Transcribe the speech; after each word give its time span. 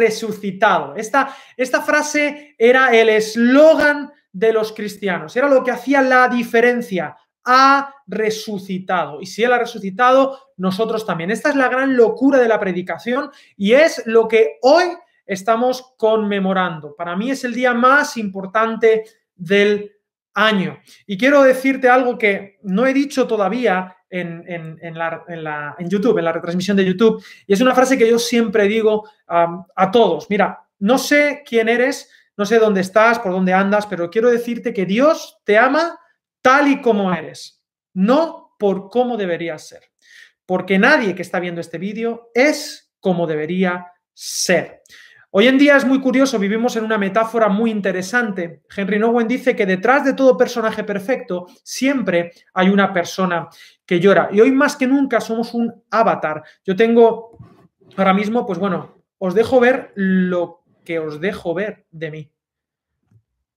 resucitado. 0.00 0.94
Esta, 0.96 1.36
esta 1.56 1.82
frase 1.82 2.54
era 2.58 2.88
el 2.88 3.08
eslogan 3.08 4.10
de 4.32 4.52
los 4.52 4.72
cristianos, 4.72 5.36
era 5.36 5.48
lo 5.48 5.62
que 5.62 5.70
hacía 5.70 6.02
la 6.02 6.28
diferencia. 6.28 7.16
Ha 7.44 7.94
resucitado. 8.06 9.20
Y 9.20 9.26
si 9.26 9.42
Él 9.42 9.52
ha 9.52 9.58
resucitado, 9.58 10.38
nosotros 10.56 11.06
también. 11.06 11.30
Esta 11.30 11.48
es 11.48 11.56
la 11.56 11.68
gran 11.68 11.96
locura 11.96 12.38
de 12.38 12.48
la 12.48 12.60
predicación 12.60 13.30
y 13.56 13.72
es 13.72 14.02
lo 14.06 14.28
que 14.28 14.58
hoy 14.60 14.84
estamos 15.24 15.94
conmemorando. 15.96 16.94
Para 16.94 17.16
mí 17.16 17.30
es 17.30 17.44
el 17.44 17.54
día 17.54 17.72
más 17.72 18.16
importante 18.16 19.04
del 19.34 19.99
año. 20.34 20.80
Y 21.06 21.16
quiero 21.18 21.42
decirte 21.42 21.88
algo 21.88 22.18
que 22.18 22.58
no 22.62 22.86
he 22.86 22.94
dicho 22.94 23.26
todavía 23.26 23.96
en, 24.08 24.44
YouTube, 25.88 26.18
en 26.18 26.24
la 26.24 26.32
retransmisión 26.32 26.76
de 26.76 26.84
YouTube, 26.84 27.24
y 27.46 27.52
es 27.52 27.60
una 27.60 27.74
frase 27.74 27.96
que 27.96 28.08
yo 28.08 28.18
siempre 28.18 28.64
digo 28.68 29.08
a 29.26 29.90
todos. 29.90 30.28
Mira, 30.28 30.66
no 30.80 30.98
sé 30.98 31.42
quién 31.46 31.68
eres, 31.68 32.10
no 32.36 32.46
sé 32.46 32.58
dónde 32.58 32.80
estás, 32.80 33.18
por 33.18 33.32
dónde 33.32 33.52
andas, 33.52 33.86
pero 33.86 34.10
quiero 34.10 34.30
decirte 34.30 34.72
que 34.72 34.86
Dios 34.86 35.38
te 35.44 35.58
ama 35.58 35.98
tal 36.40 36.68
y 36.68 36.80
como 36.80 37.12
eres, 37.12 37.62
no 37.92 38.54
por 38.58 38.88
cómo 38.88 39.16
deberías 39.16 39.66
ser. 39.66 39.82
Porque 40.46 40.78
nadie 40.78 41.14
que 41.14 41.22
está 41.22 41.38
viendo 41.38 41.60
este 41.60 41.78
vídeo 41.78 42.30
es 42.34 42.92
como 42.98 43.26
debería 43.26 43.86
ser. 44.12 44.82
Hoy 45.32 45.46
en 45.46 45.58
día 45.58 45.76
es 45.76 45.84
muy 45.84 46.00
curioso, 46.00 46.40
vivimos 46.40 46.74
en 46.74 46.84
una 46.84 46.98
metáfora 46.98 47.48
muy 47.48 47.70
interesante. 47.70 48.62
Henry 48.74 48.98
Nowen 48.98 49.28
dice 49.28 49.54
que 49.54 49.64
detrás 49.64 50.04
de 50.04 50.14
todo 50.14 50.36
personaje 50.36 50.82
perfecto 50.82 51.46
siempre 51.62 52.32
hay 52.52 52.68
una 52.68 52.92
persona 52.92 53.48
que 53.86 54.00
llora. 54.00 54.28
Y 54.32 54.40
hoy 54.40 54.50
más 54.50 54.74
que 54.74 54.88
nunca 54.88 55.20
somos 55.20 55.54
un 55.54 55.84
avatar. 55.88 56.42
Yo 56.64 56.74
tengo 56.74 57.38
ahora 57.96 58.12
mismo, 58.12 58.44
pues 58.44 58.58
bueno, 58.58 59.04
os 59.18 59.32
dejo 59.32 59.60
ver 59.60 59.92
lo 59.94 60.64
que 60.84 60.98
os 60.98 61.20
dejo 61.20 61.54
ver 61.54 61.86
de 61.92 62.10
mí 62.10 62.32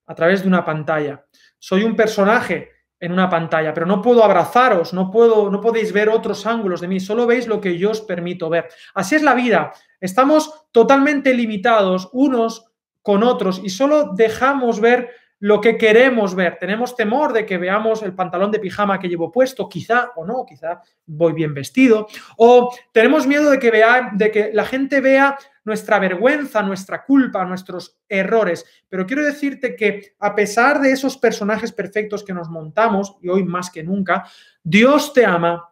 a 0.05 0.13
través 0.13 0.43
de 0.43 0.49
una 0.49 0.63
pantalla. 0.63 1.25
Soy 1.57 1.83
un 1.83 1.95
personaje 1.95 2.69
en 3.03 3.11
una 3.11 3.29
pantalla, 3.29 3.73
pero 3.73 3.85
no 3.85 4.01
puedo 4.01 4.23
abrazaros, 4.23 4.93
no, 4.93 5.11
puedo, 5.11 5.51
no 5.51 5.59
podéis 5.59 5.91
ver 5.91 6.07
otros 6.07 6.47
ángulos 6.47 6.79
de 6.79 6.87
mí, 6.87 7.01
solo 7.01 7.27
veis 7.27 7.47
lo 7.47 7.59
que 7.59 7.77
yo 7.77 7.91
os 7.91 7.99
permito 7.99 8.49
ver. 8.49 8.69
Así 8.93 9.15
es 9.15 9.21
la 9.21 9.33
vida, 9.33 9.73
estamos 9.99 10.67
totalmente 10.71 11.33
limitados 11.33 12.09
unos 12.13 12.71
con 13.01 13.23
otros 13.23 13.59
y 13.61 13.71
solo 13.71 14.13
dejamos 14.15 14.79
ver 14.79 15.09
lo 15.39 15.59
que 15.59 15.77
queremos 15.77 16.33
ver. 16.33 16.57
Tenemos 16.57 16.95
temor 16.95 17.33
de 17.33 17.45
que 17.45 17.57
veamos 17.57 18.03
el 18.03 18.15
pantalón 18.15 18.51
de 18.51 18.59
pijama 18.59 18.97
que 18.97 19.09
llevo 19.09 19.29
puesto, 19.29 19.67
quizá 19.67 20.11
o 20.15 20.25
no, 20.25 20.45
quizá 20.45 20.79
voy 21.05 21.33
bien 21.33 21.53
vestido, 21.53 22.07
o 22.37 22.73
tenemos 22.93 23.27
miedo 23.27 23.51
de 23.51 23.59
que, 23.59 23.69
vea, 23.69 24.11
de 24.13 24.31
que 24.31 24.51
la 24.53 24.63
gente 24.63 25.01
vea 25.01 25.37
nuestra 25.65 25.99
vergüenza, 25.99 26.61
nuestra 26.61 27.03
culpa, 27.03 27.45
nuestros 27.45 27.97
errores. 28.07 28.65
Pero 28.89 29.05
quiero 29.05 29.23
decirte 29.23 29.75
que 29.75 30.15
a 30.19 30.35
pesar 30.35 30.81
de 30.81 30.91
esos 30.91 31.17
personajes 31.17 31.71
perfectos 31.71 32.23
que 32.23 32.33
nos 32.33 32.49
montamos, 32.49 33.15
y 33.21 33.29
hoy 33.29 33.43
más 33.43 33.69
que 33.69 33.83
nunca, 33.83 34.25
Dios 34.63 35.13
te 35.13 35.25
ama 35.25 35.69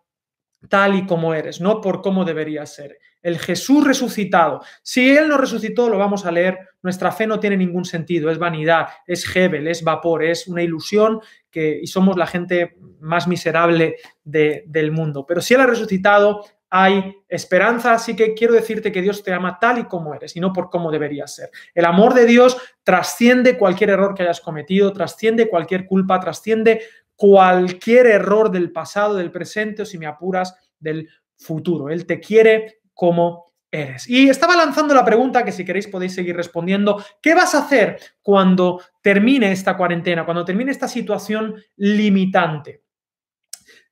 tal 0.69 0.95
y 0.95 1.06
como 1.06 1.34
eres, 1.34 1.59
no 1.59 1.81
por 1.81 2.02
cómo 2.02 2.23
deberías 2.23 2.73
ser 2.73 3.00
el 3.22 3.38
Jesús 3.39 3.86
resucitado. 3.86 4.62
Si 4.81 5.16
Él 5.16 5.28
no 5.28 5.38
resucitó, 5.38 5.89
lo 5.89 5.97
vamos 5.97 6.25
a 6.25 6.31
leer, 6.31 6.58
nuestra 6.81 7.12
fe 7.12 7.28
no 7.28 7.39
tiene 7.39 7.58
ningún 7.58 7.86
sentido, 7.86 8.31
es 8.31 8.38
vanidad, 8.38 8.88
es 9.06 9.36
Hebel, 9.36 9.67
es 9.67 9.84
vapor, 9.84 10.23
es 10.23 10.47
una 10.47 10.64
ilusión 10.64 11.19
que, 11.50 11.80
y 11.81 11.88
somos 11.88 12.17
la 12.17 12.28
gente 12.28 12.78
más 13.00 13.28
miserable 13.28 13.97
del 14.23 14.92
mundo. 14.92 15.25
Pero 15.28 15.42
si 15.42 15.53
Él 15.53 15.62
ha 15.62 15.67
resucitado, 15.67 16.45
hay 16.73 17.17
esperanza, 17.27 17.94
así 17.94 18.16
que 18.16 18.34
quiero 18.34 18.53
decirte 18.53 18.94
que 18.94 19.01
Dios 19.01 19.23
te 19.23 19.34
ama 19.34 19.59
tal 19.59 19.79
y 19.79 19.84
como 19.84 20.16
eres 20.16 20.38
y 20.38 20.40
no 20.40 20.53
por 20.53 20.69
cómo 20.69 20.90
deberías 20.90 21.35
ser. 21.35 21.51
El 21.75 21.84
amor 21.84 22.13
de 22.13 22.25
Dios 22.25 22.57
trasciende 22.84 23.57
cualquier 23.57 23.90
error 23.90 24.16
que 24.16 24.23
hayas 24.23 24.40
cometido, 24.40 24.94
trasciende 24.94 25.50
cualquier 25.50 25.85
culpa, 25.85 26.22
trasciende 26.22 26.81
cualquier 27.18 28.07
error 28.07 28.50
del 28.50 28.72
pasado, 28.72 29.16
del 29.16 29.31
presente 29.31 29.81
o 29.81 29.85
si 29.85 29.97
me 29.97 30.07
apuras, 30.07 30.56
del 30.79 31.09
futuro. 31.35 31.90
Él 31.90 32.06
te 32.06 32.22
quiere 32.22 32.79
como 32.94 33.51
eres. 33.69 34.09
Y 34.09 34.29
estaba 34.29 34.56
lanzando 34.56 34.94
la 34.94 35.03
pregunta 35.03 35.44
que 35.44 35.51
si 35.51 35.66
queréis 35.66 35.88
podéis 35.88 36.16
seguir 36.16 36.38
respondiendo. 36.38 37.03
¿Qué 37.22 37.35
vas 37.35 37.53
a 37.53 37.66
hacer 37.66 38.00
cuando 38.22 38.81
termine 39.01 39.51
esta 39.51 39.75
cuarentena, 39.75 40.24
cuando 40.24 40.45
termine 40.45 40.72
esta 40.72 40.88
situación 40.88 41.56
limitante? 41.75 42.84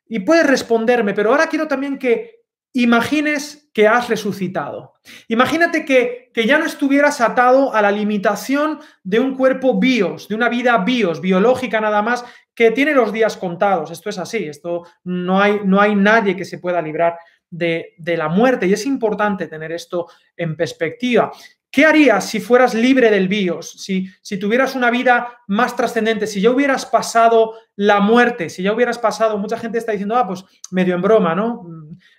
Y 0.07 0.19
puedes 0.19 0.47
responderme, 0.47 1.13
pero 1.13 1.31
ahora 1.31 1.47
quiero 1.47 1.67
también 1.67 1.99
que 1.99 2.38
imagines 2.73 3.69
que 3.73 3.87
has 3.87 4.09
resucitado. 4.09 4.93
Imagínate 5.27 5.85
que, 5.85 6.31
que, 6.33 6.45
ya 6.45 6.59
no 6.59 6.65
estuvieras 6.65 7.21
atado 7.21 7.73
a 7.73 7.81
la 7.81 7.91
limitación 7.91 8.79
de 9.03 9.19
un 9.19 9.35
cuerpo 9.35 9.79
bios, 9.79 10.27
de 10.27 10.35
una 10.35 10.49
vida 10.49 10.77
bios, 10.79 11.21
biológica 11.21 11.79
nada 11.81 12.01
más, 12.01 12.25
que 12.53 12.71
tiene 12.71 12.93
los 12.93 13.13
días 13.13 13.37
contados. 13.37 13.89
Esto 13.89 14.09
es 14.09 14.17
así, 14.17 14.45
esto 14.45 14.83
no 15.03 15.39
hay, 15.41 15.61
no 15.63 15.79
hay 15.79 15.95
nadie 15.95 16.35
que 16.35 16.45
se 16.45 16.59
pueda 16.59 16.81
librar 16.81 17.17
de, 17.49 17.95
la 18.05 18.29
muerte. 18.29 18.67
Y 18.67 18.73
es 18.73 18.85
importante 18.85 19.47
tener 19.47 19.71
esto 19.71 20.07
en 20.35 20.55
perspectiva. 20.55 21.31
¿Qué 21.71 21.85
harías 21.85 22.27
si 22.27 22.39
fueras 22.39 22.73
libre 22.73 23.11
del 23.11 23.27
bios? 23.27 23.71
Si, 23.71 24.07
si 24.21 24.39
tuvieras 24.39 24.73
una 24.73 24.89
vida 24.89 25.39
más 25.47 25.75
trascendente, 25.75 26.25
si 26.25 26.41
ya 26.41 26.49
hubieras 26.49 26.87
pasado 26.87 27.53
la 27.75 27.99
muerte, 27.99 28.49
si 28.49 28.63
ya 28.63 28.73
hubieras 28.73 28.97
pasado, 28.97 29.37
mucha 29.37 29.57
gente 29.57 29.77
está 29.77 29.91
diciendo, 29.91 30.17
ah, 30.17 30.25
pues 30.25 30.43
medio 30.71 30.95
en 30.95 31.01
broma, 31.01 31.35
¿no? 31.35 31.65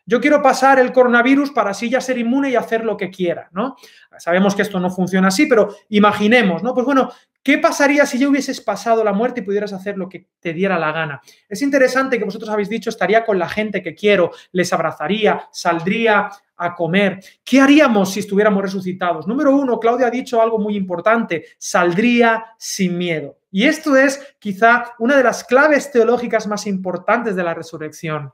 Yo 0.07 0.21
quiero 0.21 0.41
pasar 0.41 0.79
el 0.79 0.93
coronavirus 0.93 1.51
para 1.51 1.71
así 1.71 1.91
ya 1.91 2.01
ser 2.01 2.19
inmune 2.19 2.51
y 2.51 2.57
hacer 2.57 2.85
lo 2.85 2.97
que 2.97 3.11
quiera, 3.11 3.49
¿no? 3.53 3.75
Sabemos 4.19 4.55
que 4.55 4.63
esto 4.63 4.79
no 4.79 4.91
funciona 4.91 5.29
así, 5.29 5.47
pero 5.47 5.75
imaginemos, 5.89 6.63
¿no? 6.63 6.73
Pues 6.73 6.87
bueno, 6.87 7.11
¿Qué 7.43 7.57
pasaría 7.57 8.05
si 8.05 8.19
ya 8.19 8.29
hubieses 8.29 8.61
pasado 8.61 9.03
la 9.03 9.15
muerte 9.15 9.41
y 9.41 9.45
pudieras 9.45 9.73
hacer 9.73 9.97
lo 9.97 10.09
que 10.09 10.29
te 10.41 10.53
diera 10.53 10.79
la 10.79 10.93
gana? 10.93 11.23
Es 11.49 11.63
interesante 11.63 12.19
que 12.19 12.25
vosotros 12.25 12.51
habéis 12.51 12.69
dicho, 12.69 12.91
estaría 12.91 13.25
con 13.25 13.39
la 13.39 13.49
gente 13.49 13.83
que 13.83 13.95
quiero, 13.95 14.31
les 14.53 14.73
abrazaría, 14.73 15.49
saldría 15.51 16.31
a 16.57 16.75
comer. 16.75 17.21
¿Qué 17.43 17.61
haríamos 17.61 18.13
si 18.13 18.21
estuviéramos 18.21 18.63
resucitados? 18.63 19.27
Número 19.27 19.57
uno, 19.57 19.81
Claudia 19.81 20.09
ha 20.09 20.11
dicho 20.11 20.43
algo 20.43 20.59
muy 20.59 20.77
importante, 20.77 21.47
saldría 21.57 22.45
sin 22.59 22.99
miedo. 22.99 23.39
Y 23.51 23.65
esto 23.65 23.97
es 23.97 24.35
quizá 24.39 24.93
una 24.99 25.17
de 25.17 25.25
las 25.25 25.43
claves 25.43 25.91
teológicas 25.91 26.47
más 26.47 26.67
importantes 26.67 27.35
de 27.37 27.43
la 27.43 27.55
resurrección. 27.55 28.33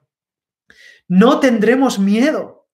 No 1.06 1.38
tendremos 1.38 2.00
miedo 2.00 2.65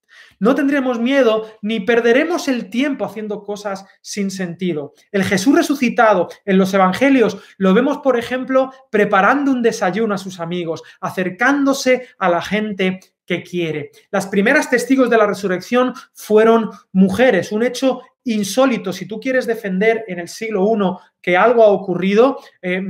no 0.43 0.57
tendremos 0.57 0.99
miedo 0.99 1.49
ni 1.63 1.79
perderemos 1.79 2.49
el 2.49 2.69
tiempo 2.69 3.05
haciendo 3.05 3.45
cosas 3.45 3.87
sin 4.01 4.29
sentido. 4.29 4.93
El 5.13 5.23
Jesús 5.23 5.55
resucitado 5.55 6.29
en 6.45 6.59
los 6.59 6.75
evangelios 6.75 7.39
lo 7.59 7.73
vemos, 7.75 7.99
por 7.99 8.19
ejemplo, 8.19 8.73
preparando 8.91 9.53
un 9.53 9.63
desayuno 9.63 10.17
a 10.17 10.19
sus 10.19 10.41
amigos, 10.41 10.83
acercándose 11.01 12.09
a 12.19 12.29
la 12.29 12.43
gente 12.43 12.99
que 13.25 13.45
quiere. 13.45 13.93
Las 14.11 14.27
primeras 14.27 14.69
testigos 14.69 15.09
de 15.09 15.19
la 15.19 15.29
resurrección 15.29 15.95
fueron 16.13 16.71
mujeres, 16.91 17.53
un 17.53 17.63
hecho 17.63 18.01
insólito. 18.25 18.93
Si 18.93 19.07
tú 19.07 19.21
quieres 19.21 19.47
defender 19.47 20.03
en 20.09 20.19
el 20.19 20.27
siglo 20.27 20.67
I 20.67 20.79
que 21.21 21.37
algo 21.37 21.63
ha 21.63 21.69
ocurrido, 21.69 22.41
eh, 22.61 22.83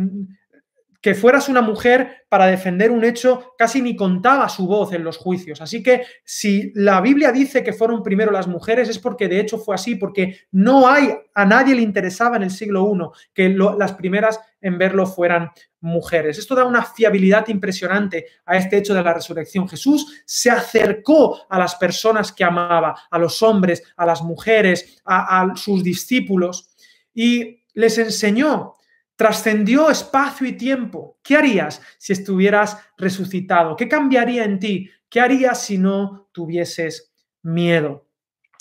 que 1.03 1.15
fueras 1.17 1.49
una 1.49 1.61
mujer 1.61 2.25
para 2.29 2.47
defender 2.47 2.93
un 2.93 3.05
hecho 3.05 3.55
casi 3.59 3.83
ni 3.83 3.97
contaba 3.97 4.49
su 4.49 4.67
voz 4.67 4.93
en 4.93 5.03
los 5.03 5.19
juicios. 5.19 5.61
Así 5.61 5.83
que 5.83 6.05
si 6.25 6.73
la 6.77 7.01
Biblia 7.01 7.33
dice 7.33 7.65
que 7.65 7.73
fueron 7.73 8.05
primero 8.05 8.31
las 8.31 8.47
mujeres 8.47 8.89
es 8.89 9.01
porque 9.01 9.29
de 9.29 9.41
hecho 9.41 9.59
fue 9.59 9.75
así, 9.75 9.97
porque 9.97 10.39
no 10.53 10.89
hay, 10.89 11.13
a 11.35 11.45
nadie 11.45 11.75
le 11.75 11.83
interesaba 11.83 12.37
en 12.37 12.45
el 12.45 12.51
siglo 12.53 12.89
I 12.95 12.99
que 13.35 13.49
las 13.51 13.93
primeras 13.95 14.41
en 14.61 14.79
verlo 14.79 15.05
fueran 15.05 15.51
mujeres. 15.81 16.39
Esto 16.39 16.55
da 16.55 16.65
una 16.65 16.85
fiabilidad 16.85 17.49
impresionante 17.49 18.27
a 18.47 18.57
este 18.57 18.79
hecho 18.79 18.95
de 18.95 19.03
la 19.03 19.13
resurrección. 19.13 19.69
Jesús 19.69 20.23
se 20.25 20.51
acercó 20.51 21.41
a 21.51 21.59
las 21.59 21.75
personas 21.75 22.31
que 22.31 22.45
amaba, 22.45 22.95
a 23.11 23.19
los 23.19 23.43
hombres, 23.43 23.83
a 23.97 24.07
las 24.07 24.23
mujeres, 24.23 25.03
a, 25.05 25.53
sus 25.57 25.83
discípulos 25.83 26.71
y 27.13 27.65
les 27.75 27.99
enseñó 27.99 28.75
trascendió 29.17 29.91
espacio 29.91 30.47
y 30.47 30.53
tiempo. 30.53 31.19
¿Qué 31.23 31.37
harías 31.37 31.81
si 31.99 32.13
estuvieras 32.13 32.79
resucitado? 32.97 33.77
¿Qué 33.77 33.89
cambiaría 33.89 34.45
en 34.45 34.59
ti? 34.59 34.91
¿Qué 35.09 35.21
harías 35.21 35.63
si 35.63 35.79
no 35.79 36.29
tuvieses 36.33 37.13
miedo? 37.43 38.07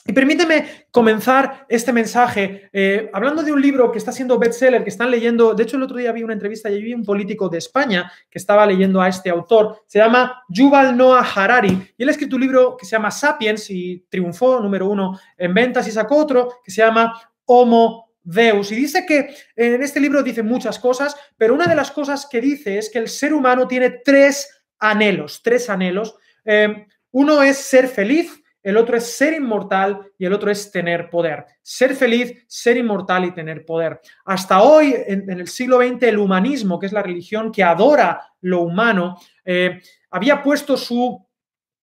Y 0.03 0.13
permíteme 0.13 0.87
comenzar 0.89 1.67
este 1.69 1.93
mensaje 1.93 2.69
eh, 2.73 3.11
hablando 3.13 3.43
de 3.43 3.51
un 3.51 3.61
libro 3.61 3.91
que 3.91 3.99
está 3.99 4.11
siendo 4.11 4.39
bestseller, 4.39 4.83
que 4.83 4.89
están 4.89 5.11
leyendo, 5.11 5.53
de 5.53 5.61
hecho 5.61 5.77
el 5.77 5.83
otro 5.83 5.97
día 5.97 6.11
vi 6.11 6.23
una 6.23 6.33
entrevista 6.33 6.71
y 6.71 6.81
vi 6.81 6.93
un 6.95 7.05
político 7.05 7.47
de 7.49 7.59
España 7.59 8.11
que 8.27 8.39
estaba 8.39 8.65
leyendo 8.65 8.99
a 8.99 9.07
este 9.07 9.29
autor, 9.29 9.83
se 9.85 9.99
llama 9.99 10.43
Yuval 10.49 10.97
Noah 10.97 11.21
Harari, 11.35 11.93
y 11.95 12.01
él 12.01 12.09
ha 12.09 12.13
escrito 12.13 12.35
un 12.35 12.41
libro 12.41 12.75
que 12.75 12.85
se 12.85 12.93
llama 12.93 13.11
Sapiens 13.11 13.69
y 13.69 14.03
triunfó 14.09 14.59
número 14.59 14.89
uno 14.89 15.19
en 15.37 15.53
ventas 15.53 15.87
y 15.87 15.91
sacó 15.91 16.17
otro 16.17 16.49
que 16.63 16.71
se 16.71 16.81
llama 16.81 17.13
Homo 17.45 18.10
Deus. 18.23 18.71
Y 18.71 18.75
dice 18.75 19.05
que 19.05 19.33
en 19.55 19.81
este 19.81 19.99
libro 19.99 20.23
dice 20.23 20.43
muchas 20.43 20.79
cosas, 20.79 21.15
pero 21.37 21.53
una 21.53 21.67
de 21.67 21.75
las 21.75 21.91
cosas 21.91 22.27
que 22.29 22.41
dice 22.41 22.77
es 22.77 22.89
que 22.89 22.99
el 22.99 23.07
ser 23.07 23.33
humano 23.33 23.67
tiene 23.67 24.01
tres 24.03 24.63
anhelos, 24.79 25.41
tres 25.43 25.69
anhelos. 25.69 26.15
Eh, 26.45 26.85
uno 27.11 27.41
es 27.43 27.57
ser 27.57 27.87
feliz, 27.87 28.41
el 28.63 28.77
otro 28.77 28.95
es 28.95 29.15
ser 29.17 29.33
inmortal 29.33 30.11
y 30.17 30.25
el 30.25 30.33
otro 30.33 30.51
es 30.51 30.71
tener 30.71 31.09
poder. 31.09 31.45
Ser 31.61 31.95
feliz, 31.95 32.45
ser 32.47 32.77
inmortal 32.77 33.25
y 33.25 33.33
tener 33.33 33.65
poder. 33.65 33.99
Hasta 34.25 34.61
hoy, 34.61 34.95
en, 35.07 35.29
el 35.29 35.47
siglo 35.47 35.79
XX, 35.79 36.03
el 36.03 36.19
humanismo, 36.19 36.79
que 36.79 36.85
es 36.85 36.93
la 36.93 37.01
religión 37.01 37.51
que 37.51 37.63
adora 37.63 38.21
lo 38.41 38.61
humano, 38.61 39.17
eh, 39.43 39.81
había 40.11 40.43
puesto 40.43 40.77
su 40.77 41.25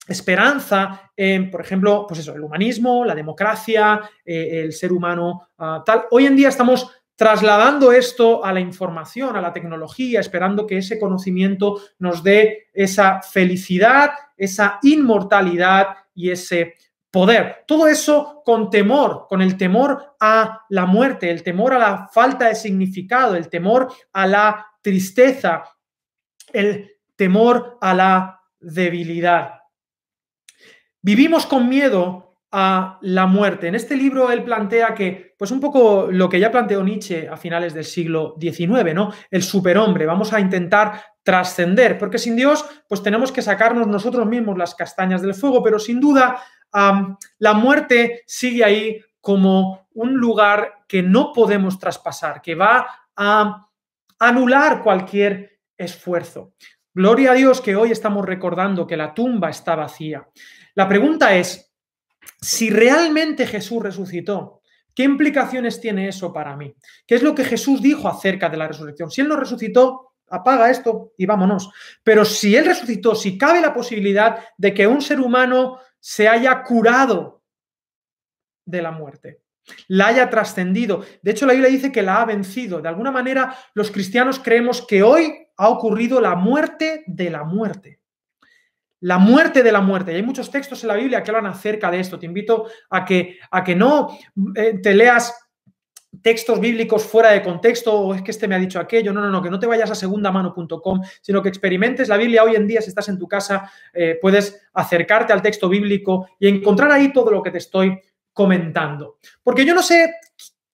esperanza 0.08 1.12
en, 1.16 1.50
por 1.50 1.60
ejemplo, 1.60 2.06
pues 2.08 2.20
eso, 2.20 2.34
el 2.34 2.42
humanismo, 2.42 3.04
la 3.04 3.14
democracia, 3.14 4.00
eh, 4.24 4.62
el 4.64 4.72
ser 4.72 4.92
humano, 4.92 5.48
ah, 5.58 5.82
tal. 5.84 6.06
Hoy 6.10 6.26
en 6.26 6.34
día 6.34 6.48
estamos 6.48 6.90
trasladando 7.14 7.92
esto 7.92 8.44
a 8.44 8.52
la 8.52 8.60
información, 8.60 9.36
a 9.36 9.40
la 9.40 9.52
tecnología, 9.52 10.20
esperando 10.20 10.66
que 10.66 10.78
ese 10.78 10.98
conocimiento 10.98 11.80
nos 11.98 12.22
dé 12.22 12.68
esa 12.72 13.20
felicidad, 13.22 14.12
esa 14.36 14.78
inmortalidad 14.82 15.88
y 16.14 16.30
ese 16.30 16.74
poder. 17.10 17.64
Todo 17.66 17.88
eso 17.88 18.42
con 18.44 18.70
temor, 18.70 19.26
con 19.28 19.42
el 19.42 19.56
temor 19.56 20.14
a 20.20 20.64
la 20.68 20.86
muerte, 20.86 21.30
el 21.30 21.42
temor 21.42 21.74
a 21.74 21.78
la 21.78 22.08
falta 22.08 22.48
de 22.48 22.54
significado, 22.54 23.34
el 23.34 23.48
temor 23.48 23.92
a 24.12 24.26
la 24.26 24.66
tristeza, 24.80 25.64
el 26.52 26.98
temor 27.16 27.78
a 27.80 27.94
la 27.94 28.40
debilidad. 28.60 29.57
Vivimos 31.08 31.46
con 31.46 31.70
miedo 31.70 32.36
a 32.52 32.98
la 33.00 33.24
muerte. 33.24 33.66
En 33.66 33.74
este 33.74 33.96
libro 33.96 34.30
él 34.30 34.44
plantea 34.44 34.92
que, 34.92 35.34
pues 35.38 35.50
un 35.50 35.58
poco 35.58 36.08
lo 36.10 36.28
que 36.28 36.38
ya 36.38 36.50
planteó 36.50 36.84
Nietzsche 36.84 37.26
a 37.30 37.38
finales 37.38 37.72
del 37.72 37.86
siglo 37.86 38.36
XIX, 38.38 38.92
¿no? 38.92 39.10
El 39.30 39.42
superhombre, 39.42 40.04
vamos 40.04 40.34
a 40.34 40.40
intentar 40.40 41.02
trascender, 41.22 41.96
porque 41.96 42.18
sin 42.18 42.36
Dios, 42.36 42.62
pues 42.86 43.02
tenemos 43.02 43.32
que 43.32 43.40
sacarnos 43.40 43.86
nosotros 43.86 44.26
mismos 44.26 44.58
las 44.58 44.74
castañas 44.74 45.22
del 45.22 45.32
fuego, 45.32 45.62
pero 45.62 45.78
sin 45.78 45.98
duda 45.98 46.42
la 47.38 47.54
muerte 47.54 48.24
sigue 48.26 48.62
ahí 48.62 49.00
como 49.18 49.88
un 49.94 50.12
lugar 50.12 50.84
que 50.86 51.02
no 51.02 51.32
podemos 51.32 51.78
traspasar, 51.78 52.42
que 52.42 52.54
va 52.54 52.86
a 53.16 53.66
anular 54.18 54.82
cualquier 54.82 55.58
esfuerzo. 55.78 56.52
Gloria 56.98 57.30
a 57.30 57.34
Dios 57.34 57.60
que 57.60 57.76
hoy 57.76 57.92
estamos 57.92 58.26
recordando 58.26 58.84
que 58.84 58.96
la 58.96 59.14
tumba 59.14 59.50
está 59.50 59.76
vacía. 59.76 60.28
La 60.74 60.88
pregunta 60.88 61.32
es, 61.36 61.72
si 62.40 62.70
realmente 62.70 63.46
Jesús 63.46 63.80
resucitó, 63.80 64.62
¿qué 64.96 65.04
implicaciones 65.04 65.80
tiene 65.80 66.08
eso 66.08 66.32
para 66.32 66.56
mí? 66.56 66.74
¿Qué 67.06 67.14
es 67.14 67.22
lo 67.22 67.36
que 67.36 67.44
Jesús 67.44 67.80
dijo 67.80 68.08
acerca 68.08 68.48
de 68.48 68.56
la 68.56 68.66
resurrección? 68.66 69.12
Si 69.12 69.20
Él 69.20 69.28
no 69.28 69.36
resucitó, 69.36 70.14
apaga 70.28 70.72
esto 70.72 71.12
y 71.16 71.24
vámonos. 71.24 71.70
Pero 72.02 72.24
si 72.24 72.56
Él 72.56 72.66
resucitó, 72.66 73.14
si 73.14 73.38
cabe 73.38 73.60
la 73.60 73.72
posibilidad 73.72 74.40
de 74.56 74.74
que 74.74 74.88
un 74.88 75.00
ser 75.00 75.20
humano 75.20 75.78
se 76.00 76.26
haya 76.26 76.64
curado 76.64 77.44
de 78.64 78.82
la 78.82 78.90
muerte, 78.90 79.42
la 79.86 80.08
haya 80.08 80.28
trascendido. 80.28 81.04
De 81.22 81.30
hecho, 81.30 81.46
la 81.46 81.52
Biblia 81.52 81.70
dice 81.70 81.92
que 81.92 82.02
la 82.02 82.22
ha 82.22 82.24
vencido. 82.24 82.82
De 82.82 82.88
alguna 82.88 83.12
manera, 83.12 83.56
los 83.74 83.92
cristianos 83.92 84.40
creemos 84.40 84.84
que 84.84 85.04
hoy 85.04 85.47
ha 85.58 85.68
ocurrido 85.68 86.20
la 86.20 86.34
muerte 86.34 87.04
de 87.06 87.30
la 87.30 87.44
muerte 87.44 87.98
la 89.00 89.18
muerte 89.18 89.62
de 89.62 89.72
la 89.72 89.80
muerte. 89.80 90.12
Y 90.12 90.16
hay 90.16 90.22
muchos 90.22 90.50
textos 90.50 90.82
en 90.82 90.88
la 90.88 90.96
Biblia 90.96 91.22
que 91.22 91.30
hablan 91.30 91.46
acerca 91.46 91.90
de 91.90 92.00
esto. 92.00 92.18
Te 92.18 92.26
invito 92.26 92.66
a 92.90 93.04
que, 93.04 93.38
a 93.50 93.62
que 93.62 93.74
no 93.74 94.18
eh, 94.56 94.78
te 94.82 94.94
leas 94.94 95.34
textos 96.22 96.58
bíblicos 96.58 97.04
fuera 97.04 97.30
de 97.30 97.42
contexto 97.42 97.92
o 97.92 98.14
es 98.14 98.22
que 98.22 98.30
este 98.30 98.48
me 98.48 98.54
ha 98.54 98.58
dicho 98.58 98.80
aquello. 98.80 99.12
No, 99.12 99.20
no, 99.20 99.30
no, 99.30 99.42
que 99.42 99.50
no 99.50 99.58
te 99.58 99.66
vayas 99.66 99.90
a 99.90 99.94
segundamano.com, 99.94 101.00
sino 101.20 101.42
que 101.42 101.48
experimentes 101.48 102.08
la 102.08 102.16
Biblia 102.16 102.42
hoy 102.42 102.56
en 102.56 102.66
día. 102.66 102.80
Si 102.80 102.88
estás 102.88 103.08
en 103.08 103.18
tu 103.18 103.28
casa, 103.28 103.70
eh, 103.92 104.18
puedes 104.20 104.68
acercarte 104.72 105.32
al 105.32 105.42
texto 105.42 105.68
bíblico 105.68 106.30
y 106.38 106.48
encontrar 106.48 106.90
ahí 106.90 107.12
todo 107.12 107.30
lo 107.30 107.42
que 107.42 107.50
te 107.50 107.58
estoy 107.58 108.00
comentando. 108.32 109.18
Porque 109.42 109.64
yo 109.64 109.74
no 109.74 109.82
sé 109.82 110.12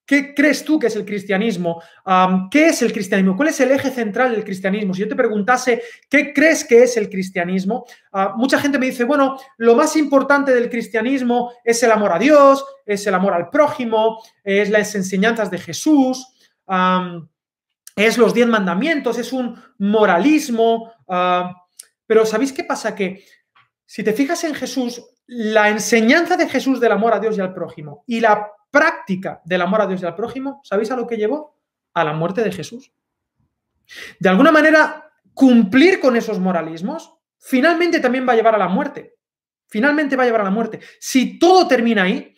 ¿Qué 0.07 0.35
crees 0.35 0.65
tú 0.65 0.79
que 0.79 0.89
es 0.89 0.97
el 0.97 1.05
cristianismo? 1.05 1.83
¿Qué 2.51 2.67
es 2.67 2.83
el 2.83 2.93
cristianismo? 2.93 3.37
¿Cuál 3.37 3.49
es 3.49 3.61
el 3.61 3.71
eje 3.71 3.91
central 3.91 4.33
del 4.33 4.45
cristianismo? 4.45 4.93
Si 4.93 5.01
yo 5.01 5.09
te 5.09 5.17
preguntase, 5.17 5.83
¿qué 6.11 6.35
crees 6.35 6.65
que 6.65 6.83
es 6.83 6.97
el 6.99 7.09
cristianismo? 7.09 7.87
Ah, 8.13 8.35
mucha 8.37 8.59
gente 8.59 8.79
me 8.79 8.87
dice, 8.87 9.05
bueno, 9.05 9.39
lo 9.57 9.75
más 9.75 9.97
importante 9.97 10.53
del 10.53 10.69
cristianismo 10.69 11.53
es 11.65 11.83
el 11.83 11.91
amor 11.91 12.13
a 12.13 12.19
Dios, 12.19 12.65
es 12.85 13.07
el 13.07 13.15
amor 13.15 13.33
al 13.33 13.49
prójimo, 13.49 14.23
es 14.43 14.69
las 14.69 14.95
enseñanzas 14.95 15.51
de 15.51 15.59
Jesús, 15.59 16.27
es 17.97 18.19
los 18.19 18.35
diez 18.35 18.47
mandamientos, 18.47 19.19
es 19.19 19.33
un 19.33 19.59
moralismo. 19.79 20.93
pero 22.07 22.27
¿sabéis 22.27 22.53
qué 22.53 22.65
pasa? 22.65 22.95
Que 22.95 23.25
si 23.87 24.03
te 24.03 24.13
fijas 24.13 24.45
en 24.45 24.55
Jesús, 24.55 25.03
la 25.27 25.71
enseñanza 25.71 26.37
de 26.37 26.49
Jesús 26.49 26.79
del 26.81 26.93
amor 26.93 27.15
a 27.15 27.21
Dios 27.21 27.39
y 27.39 27.41
al 27.41 27.55
prójimo 27.55 28.05
y 28.07 28.21
la 28.21 28.47
práctica 28.75 29.41
del 29.45 29.63
amor 29.63 29.83
a 29.83 29.87
Dios 29.87 30.03
y 30.03 30.05
al 30.05 30.17
prójimo, 30.17 30.61
¿sabéis 30.65 30.91
a 30.91 30.97
lo 30.97 31.07
que 31.07 31.17
llevó? 31.17 31.57
A 31.95 32.03
la 32.03 32.13
muerte 32.13 32.43
de 32.43 32.51
Jesús. 32.51 32.93
De 34.19 34.29
alguna 34.29 34.51
manera, 34.51 35.13
cumplir 35.33 36.01
con 36.01 36.17
esos 36.17 36.41
moralismos 36.41 37.15
finalmente 37.39 38.01
también 38.01 38.27
va 38.29 38.33
a 38.33 38.37
llevar 38.37 38.57
a 38.57 38.59
la 38.59 38.67
muerte. 38.67 39.15
Finalmente 39.69 40.17
va 40.17 40.25
a 40.25 40.27
llevar 40.27 40.41
a 40.41 40.45
la 40.45 40.51
muerte. 40.51 40.81
Si 40.99 41.39
todo 41.39 41.69
termina 41.69 42.03
ahí, 42.03 42.35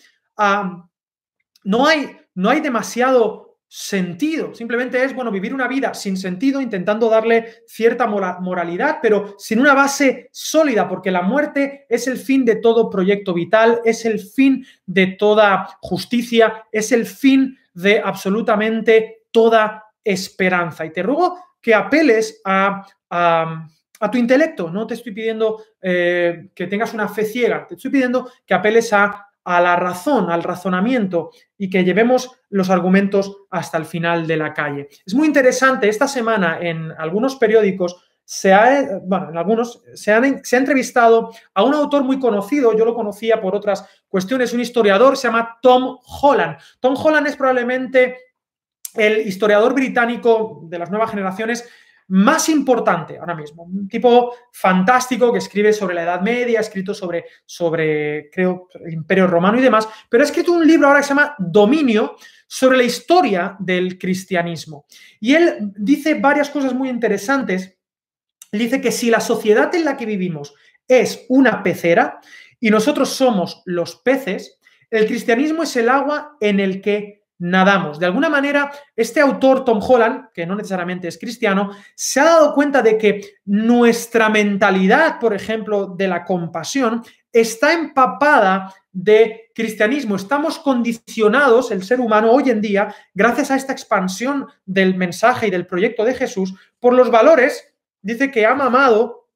no, 1.65 1.87
hay, 1.87 2.21
no 2.35 2.51
hay 2.51 2.61
demasiado 2.61 3.46
sentido. 3.69 4.55
Simplemente 4.55 5.03
es, 5.03 5.15
bueno, 5.15 5.31
vivir 5.31 5.53
una 5.53 5.67
vida 5.67 5.93
sin 5.95 6.17
sentido, 6.17 6.61
intentando 6.61 7.09
darle 7.09 7.63
cierta 7.67 8.07
moralidad, 8.07 8.99
pero 9.03 9.35
sin 9.39 9.59
una 9.59 9.75
base 9.75 10.29
sólida, 10.33 10.89
porque 10.89 11.11
la 11.11 11.23
muerte 11.23 11.87
es 11.89 12.07
el 12.07 12.17
fin 12.17 12.45
de 12.45 12.57
todo 12.57 12.89
proyecto 12.89 13.35
vital, 13.35 13.81
es 13.85 14.05
el 14.05 14.21
fin 14.21 14.65
de 14.87 15.09
toda 15.09 15.69
justicia, 15.81 16.65
es 16.71 16.93
el 16.93 17.07
fin 17.07 17.59
de 17.75 18.01
absolutamente 18.01 19.25
toda 19.31 19.85
esperanza. 20.03 20.87
Y 20.87 20.93
te 20.93 21.03
ruego 21.03 21.39
que 21.61 21.75
apeles 21.75 22.41
a, 22.45 22.87
a, 23.11 24.11
tu 24.11 24.19
intelecto. 24.19 24.71
No 24.71 24.87
te 24.87 24.95
estoy 24.95 25.13
pidiendo 25.13 25.63
eh, 25.83 26.51
que 26.55 26.69
tengas 26.69 26.95
una 26.95 27.09
fe 27.09 27.25
ciega, 27.25 27.67
te 27.67 27.75
estoy 27.75 27.91
pidiendo 27.91 28.31
que 28.47 28.55
apeles 28.55 28.93
a 28.93 29.26
a 29.47 29.61
la 29.61 29.77
razón, 29.77 30.29
al 30.29 30.43
razonamiento 30.43 31.31
y 31.57 31.71
que 31.71 31.85
llevemos 31.85 32.33
los 32.51 32.69
argumentos 32.69 33.45
hasta 33.49 33.79
el 33.79 33.85
final 33.85 34.27
de 34.27 34.37
la 34.37 34.53
calle. 34.53 34.89
Es 35.07 35.15
muy 35.15 35.29
interesante, 35.29 35.89
esta 35.89 36.09
semana 36.09 36.59
en 36.61 36.91
algunos 36.99 37.37
periódicos 37.37 37.97
se 38.25 38.53
ha, 38.53 38.99
bueno, 39.05 39.31
en 39.31 39.37
algunos 39.39 39.85
se, 39.95 40.13
han, 40.13 40.45
se 40.45 40.57
ha 40.57 40.59
entrevistado 40.59 41.31
a 41.55 41.63
un 41.63 41.75
autor 41.75 42.03
muy 42.03 42.19
conocido, 42.19 42.77
yo 42.77 42.85
lo 42.85 42.97
conocía 42.97 43.41
por 43.41 43.55
otras 43.55 43.89
cuestiones, 44.09 44.53
un 44.53 44.61
historiador, 44.61 45.17
se 45.17 45.29
llama 45.29 45.59
Tom 45.63 45.97
Holland. 46.05 46.57
Tom 46.81 46.97
Holland 46.97 47.29
es 47.29 47.37
probablemente 47.37 48.17
el 48.95 49.29
historiador 49.29 49.75
británico 49.75 50.63
de 50.65 50.81
las 50.81 50.91
nuevas 50.91 51.11
generaciones 51.11 51.69
más 52.09 52.49
importante 52.49 53.19
ahora 53.19 53.35
mismo. 53.35 53.65
Un 53.65 53.89
tipo 53.89 54.35
fantástico 54.53 55.33
que 55.33 55.39
escribe 55.39 55.73
sobre 55.73 55.95
la 55.95 56.03
Edad 56.03 56.21
Media, 56.21 56.59
ha 56.59 56.63
escrito 56.63 56.95
sobre, 56.95 57.25
sobre, 57.45 58.31
creo, 58.31 58.69
el 58.85 58.93
Imperio 58.93 59.27
Romano 59.27 59.59
y 59.59 59.63
demás, 59.63 59.89
pero 60.09 60.23
ha 60.23 60.27
escrito 60.27 60.53
un 60.53 60.67
libro 60.67 60.87
ahora 60.87 61.01
que 61.01 61.07
se 61.07 61.11
llama 61.11 61.35
Dominio 61.39 62.17
sobre 62.47 62.77
la 62.77 62.85
historia 62.85 63.57
del 63.59 63.99
cristianismo. 63.99 64.87
Y 65.21 65.35
él 65.35 65.73
dice 65.77 66.15
varias 66.15 66.51
cosas 66.51 66.75
muy 66.75 66.89
interesantes. 66.89 67.77
Dice 68.53 68.81
que 68.81 68.93
si 68.93 69.11
la 69.11 69.21
sociedad 69.21 69.75
en 69.75 69.85
la 69.85 69.97
que 69.97 70.07
vivimos 70.07 70.55
es 70.87 71.27
una 71.29 71.63
pecera 71.63 72.21
y 72.61 72.71
nosotros 72.71 73.11
somos 73.11 73.63
los 73.65 73.97
peces, 73.97 74.61
el 74.91 75.07
cristianismo 75.07 75.65
es 75.65 75.75
el 75.77 75.89
agua 75.89 76.37
en 76.41 76.61
el 76.61 76.81
que 76.81 77.16
nadamos. 77.39 77.99
De 77.99 78.07
alguna 78.07 78.29
manera, 78.29 78.71
este 78.95 79.21
autor, 79.21 79.65
Tom 79.65 79.81
Holland, 79.83 80.31
que 80.33 80.47
no 80.47 80.55
necesariamente 80.55 81.09
es 81.09 81.19
cristiano, 81.19 81.71
se 81.95 82.21
ha 82.21 82.25
dado 82.25 82.55
cuenta 82.55 82.83
de 82.83 82.97
que 82.97 83.37
nuestra 83.45 84.29
mentalidad, 84.29 85.19
por 85.19 85.35
ejemplo, 85.35 85.87
de 85.87 86.09
la 86.09 86.25
compasión, 86.25 87.03
está 87.33 87.73
empapada 87.73 88.75
de 88.93 89.51
cristianismo. 89.55 90.17
Estamos 90.17 90.59
condicionados, 90.59 91.71
el 91.71 91.85
ser 91.85 92.01
humano 92.01 92.31
hoy 92.31 92.49
en 92.49 92.63
día, 92.63 92.95
gracias 93.13 93.51
a 93.51 93.57
esta 93.57 93.73
expansión 93.73 94.47
del 94.65 94.95
mensaje 94.95 95.49
y 95.49 95.51
del 95.51 95.67
proyecto 95.67 96.05
de 96.05 96.15
Jesús, 96.15 96.55
por 96.81 96.95
los 96.95 97.11
valores, 97.11 97.75
dice 98.01 98.31
que 98.31 98.47
ha 98.47 98.55
mamado 98.55 99.29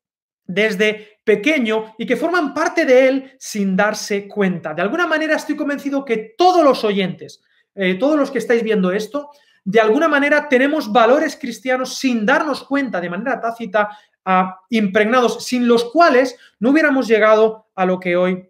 desde 0.47 1.19
pequeño 1.25 1.95
y 1.99 2.07
que 2.07 2.17
forman 2.17 2.55
parte 2.55 2.85
de 2.85 3.09
él 3.09 3.33
sin 3.39 3.77
darse 3.77 4.27
cuenta. 4.27 4.73
De 4.73 4.83
alguna 4.83 5.07
manera 5.07 5.37
estoy 5.37 5.55
convencido 5.55 6.05
que 6.05 6.35
todos 6.37 6.65
los 6.65 6.83
oyentes, 6.85 7.43
eh, 7.75 7.95
todos 7.95 8.19
los 8.19 8.31
que 8.31 8.39
estáis 8.39 8.63
viendo 8.63 8.93
esto, 8.93 9.31
de 9.65 9.81
alguna 9.81 10.09
manera 10.09 10.49
tenemos 10.49 10.91
valores 10.91 11.37
cristianos 11.37 11.99
sin 11.99 12.25
darnos 12.25 12.65
cuenta 12.65 13.01
de 13.01 13.11
manera 13.11 13.41
tácita, 13.41 13.91
impregnados, 14.69 15.45
sin 15.45 15.67
los 15.67 15.85
cuales 15.87 16.37
no 16.61 16.71
hubiéramos 16.71 17.09
llegado 17.09 17.67
a 17.75 17.85
lo 17.85 17.99
que 17.99 18.17
hoy 18.17 18.49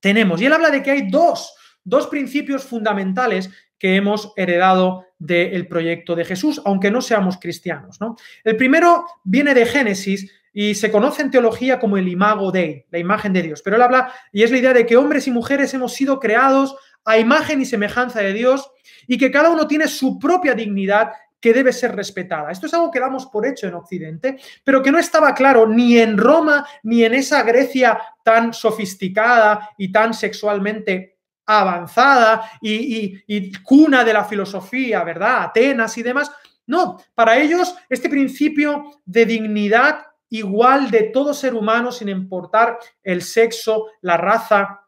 tenemos. 0.00 0.40
Y 0.40 0.46
él 0.46 0.52
habla 0.52 0.70
de 0.70 0.82
que 0.82 0.90
hay 0.90 1.10
dos, 1.10 1.54
dos 1.84 2.06
principios 2.06 2.64
fundamentales 2.64 3.50
que 3.78 3.96
hemos 3.96 4.32
heredado 4.36 5.06
del 5.18 5.66
proyecto 5.68 6.14
de 6.14 6.24
Jesús, 6.24 6.60
aunque 6.64 6.90
no 6.90 7.00
seamos 7.00 7.38
cristianos. 7.38 8.00
¿no? 8.00 8.16
El 8.44 8.56
primero 8.56 9.06
viene 9.24 9.54
de 9.54 9.66
Génesis 9.66 10.30
y 10.52 10.74
se 10.74 10.90
conoce 10.90 11.22
en 11.22 11.30
teología 11.30 11.78
como 11.78 11.96
el 11.96 12.08
imago 12.08 12.50
Dei, 12.50 12.86
la 12.90 12.98
imagen 12.98 13.32
de 13.32 13.42
Dios. 13.42 13.62
Pero 13.62 13.76
él 13.76 13.82
habla, 13.82 14.12
y 14.32 14.42
es 14.42 14.50
la 14.50 14.58
idea 14.58 14.72
de 14.72 14.84
que 14.84 14.96
hombres 14.96 15.26
y 15.26 15.30
mujeres 15.30 15.72
hemos 15.74 15.94
sido 15.94 16.18
creados 16.18 16.76
a 17.04 17.18
imagen 17.18 17.60
y 17.60 17.64
semejanza 17.64 18.20
de 18.20 18.32
Dios 18.32 18.70
y 19.06 19.18
que 19.18 19.30
cada 19.30 19.50
uno 19.50 19.66
tiene 19.66 19.88
su 19.88 20.18
propia 20.18 20.54
dignidad 20.54 21.12
que 21.40 21.54
debe 21.54 21.72
ser 21.72 21.96
respetada. 21.96 22.50
Esto 22.50 22.66
es 22.66 22.74
algo 22.74 22.90
que 22.90 23.00
damos 23.00 23.26
por 23.26 23.46
hecho 23.46 23.66
en 23.66 23.74
Occidente, 23.74 24.38
pero 24.62 24.82
que 24.82 24.92
no 24.92 24.98
estaba 24.98 25.34
claro 25.34 25.66
ni 25.66 25.98
en 25.98 26.18
Roma 26.18 26.66
ni 26.82 27.04
en 27.04 27.14
esa 27.14 27.42
Grecia 27.42 27.98
tan 28.22 28.52
sofisticada 28.52 29.70
y 29.78 29.90
tan 29.90 30.12
sexualmente 30.12 31.16
avanzada 31.46 32.50
y, 32.60 33.52
cuna 33.62 34.04
de 34.04 34.12
la 34.12 34.24
filosofía, 34.24 35.02
¿verdad? 35.02 35.44
Atenas 35.44 35.96
y 35.98 36.02
demás. 36.02 36.30
No, 36.66 36.98
para 37.14 37.38
ellos 37.38 37.74
este 37.88 38.08
principio 38.08 39.00
de 39.04 39.26
dignidad 39.26 40.06
igual 40.28 40.90
de 40.92 41.04
todo 41.04 41.34
ser 41.34 41.54
humano, 41.54 41.90
sin 41.90 42.08
importar 42.08 42.78
el 43.02 43.22
sexo, 43.22 43.86
la 44.02 44.16
raza 44.16 44.79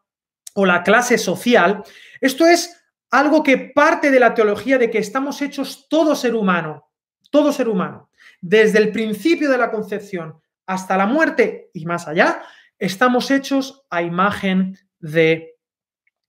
o 0.53 0.65
la 0.65 0.83
clase 0.83 1.17
social, 1.17 1.83
esto 2.21 2.47
es 2.47 2.83
algo 3.11 3.43
que 3.43 3.57
parte 3.57 4.09
de 4.11 4.19
la 4.19 4.33
teología 4.33 4.77
de 4.77 4.89
que 4.89 4.97
estamos 4.97 5.41
hechos 5.41 5.87
todo 5.89 6.15
ser 6.15 6.35
humano, 6.35 6.89
todo 7.29 7.51
ser 7.51 7.67
humano, 7.67 8.09
desde 8.41 8.79
el 8.79 8.91
principio 8.91 9.49
de 9.49 9.57
la 9.57 9.71
concepción 9.71 10.39
hasta 10.65 10.97
la 10.97 11.05
muerte 11.05 11.69
y 11.73 11.85
más 11.85 12.07
allá, 12.07 12.41
estamos 12.79 13.29
hechos 13.31 13.85
a 13.89 14.01
imagen 14.01 14.77
de, 14.99 15.55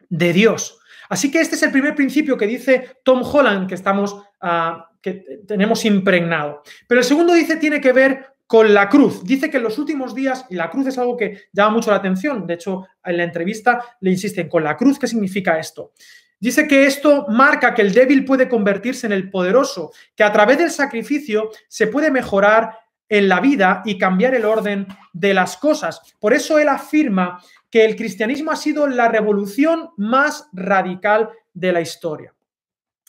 de 0.08 0.32
Dios. 0.32 0.78
Así 1.08 1.30
que 1.30 1.40
este 1.40 1.56
es 1.56 1.62
el 1.62 1.70
primer 1.70 1.94
principio 1.94 2.36
que 2.36 2.46
dice 2.46 2.98
Tom 3.04 3.22
Holland 3.22 3.68
que 3.68 3.74
estamos, 3.74 4.22
ah, 4.40 4.90
que 5.00 5.24
tenemos 5.46 5.84
impregnado. 5.84 6.62
Pero 6.88 7.00
el 7.00 7.06
segundo 7.06 7.34
dice 7.34 7.56
tiene 7.56 7.80
que 7.80 7.92
ver 7.92 8.33
con 8.54 8.72
la 8.72 8.88
cruz. 8.88 9.24
Dice 9.24 9.50
que 9.50 9.56
en 9.56 9.64
los 9.64 9.80
últimos 9.80 10.14
días, 10.14 10.46
y 10.48 10.54
la 10.54 10.70
cruz 10.70 10.86
es 10.86 10.96
algo 10.96 11.16
que 11.16 11.48
llama 11.52 11.72
mucho 11.72 11.90
la 11.90 11.96
atención, 11.96 12.46
de 12.46 12.54
hecho 12.54 12.86
en 13.04 13.16
la 13.16 13.24
entrevista 13.24 13.84
le 13.98 14.12
insisten, 14.12 14.48
con 14.48 14.62
la 14.62 14.76
cruz, 14.76 14.96
¿qué 14.96 15.08
significa 15.08 15.58
esto? 15.58 15.90
Dice 16.38 16.68
que 16.68 16.86
esto 16.86 17.26
marca 17.28 17.74
que 17.74 17.82
el 17.82 17.92
débil 17.92 18.24
puede 18.24 18.48
convertirse 18.48 19.08
en 19.08 19.12
el 19.12 19.28
poderoso, 19.28 19.90
que 20.14 20.22
a 20.22 20.32
través 20.32 20.58
del 20.58 20.70
sacrificio 20.70 21.50
se 21.66 21.88
puede 21.88 22.12
mejorar 22.12 22.78
en 23.08 23.28
la 23.28 23.40
vida 23.40 23.82
y 23.84 23.98
cambiar 23.98 24.36
el 24.36 24.44
orden 24.44 24.86
de 25.12 25.34
las 25.34 25.56
cosas. 25.56 26.14
Por 26.20 26.32
eso 26.32 26.60
él 26.60 26.68
afirma 26.68 27.42
que 27.68 27.84
el 27.84 27.96
cristianismo 27.96 28.52
ha 28.52 28.56
sido 28.56 28.86
la 28.86 29.08
revolución 29.08 29.90
más 29.96 30.48
radical 30.52 31.28
de 31.54 31.72
la 31.72 31.80
historia. 31.80 32.32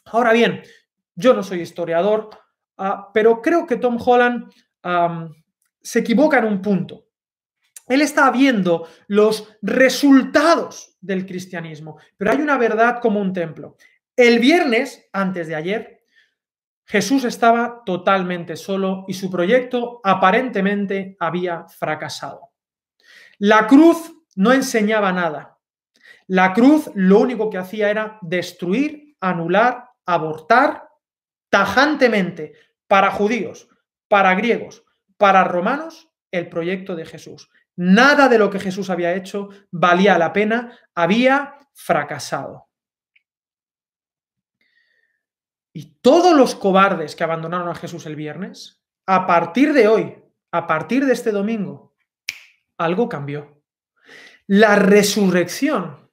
Ahora 0.06 0.34
bien, 0.34 0.64
yo 1.14 1.36
no 1.36 1.44
soy 1.44 1.62
historiador, 1.62 2.32
ah, 2.80 3.12
pero 3.14 3.44
creo 3.44 3.68
que 3.68 3.76
Tom 3.76 4.00
Holland 4.04 4.52
se 5.82 6.00
equivoca 6.00 6.40
en 6.40 6.46
un 6.46 6.62
punto. 6.62 7.06
Él 7.88 8.02
está 8.02 8.32
viendo 8.32 8.88
los 9.08 9.48
resultados 9.62 10.98
del 11.02 11.26
cristianismo, 11.26 11.98
pero 12.18 12.32
hay 12.32 12.42
una 12.42 12.58
verdad 12.58 13.00
como 13.00 13.20
un 13.20 13.32
templo. 13.32 13.78
El 14.16 14.40
viernes, 14.40 15.08
antes 15.14 15.48
de 15.48 15.56
ayer, 15.56 16.04
Jesús 16.86 17.24
estaba 17.24 17.84
totalmente 17.86 18.56
solo 18.56 19.06
y 19.08 19.14
su 19.14 19.30
proyecto 19.30 20.02
aparentemente 20.04 21.16
había 21.20 21.66
fracasado. 21.68 22.52
La 23.40 23.68
cruz 23.68 24.14
no 24.36 24.54
enseñaba 24.54 25.12
nada. 25.12 25.58
La 26.28 26.54
cruz 26.54 26.90
lo 26.96 27.20
único 27.20 27.50
que 27.50 27.58
hacía 27.58 27.90
era 27.90 28.18
destruir, 28.22 29.16
anular, 29.20 29.90
abortar 30.06 30.88
tajantemente 31.50 32.54
para 32.88 33.12
judíos, 33.12 33.68
para 34.08 34.36
griegos, 34.36 34.84
para 35.18 35.44
romanos, 35.44 36.10
el 36.32 36.50
proyecto 36.50 36.96
de 36.96 37.06
Jesús. 37.06 37.50
Nada 37.76 38.30
de 38.30 38.38
lo 38.38 38.50
que 38.50 38.60
Jesús 38.60 38.90
había 38.90 39.14
hecho 39.14 39.50
valía 39.72 40.18
la 40.18 40.34
pena, 40.34 40.78
había 40.94 41.60
fracasado. 41.74 42.70
Y 45.74 45.98
todos 46.02 46.36
los 46.36 46.56
cobardes 46.56 47.16
que 47.16 47.24
abandonaron 47.24 47.68
a 47.68 47.76
Jesús 47.76 48.06
el 48.06 48.16
viernes, 48.16 48.82
a 49.06 49.28
partir 49.28 49.74
de 49.74 49.88
hoy, 49.88 50.24
a 50.52 50.68
partir 50.68 51.06
de 51.06 51.14
este 51.14 51.32
domingo, 51.32 51.96
algo 52.78 53.10
cambió. 53.10 53.62
La 54.48 54.78
resurrección 54.78 56.10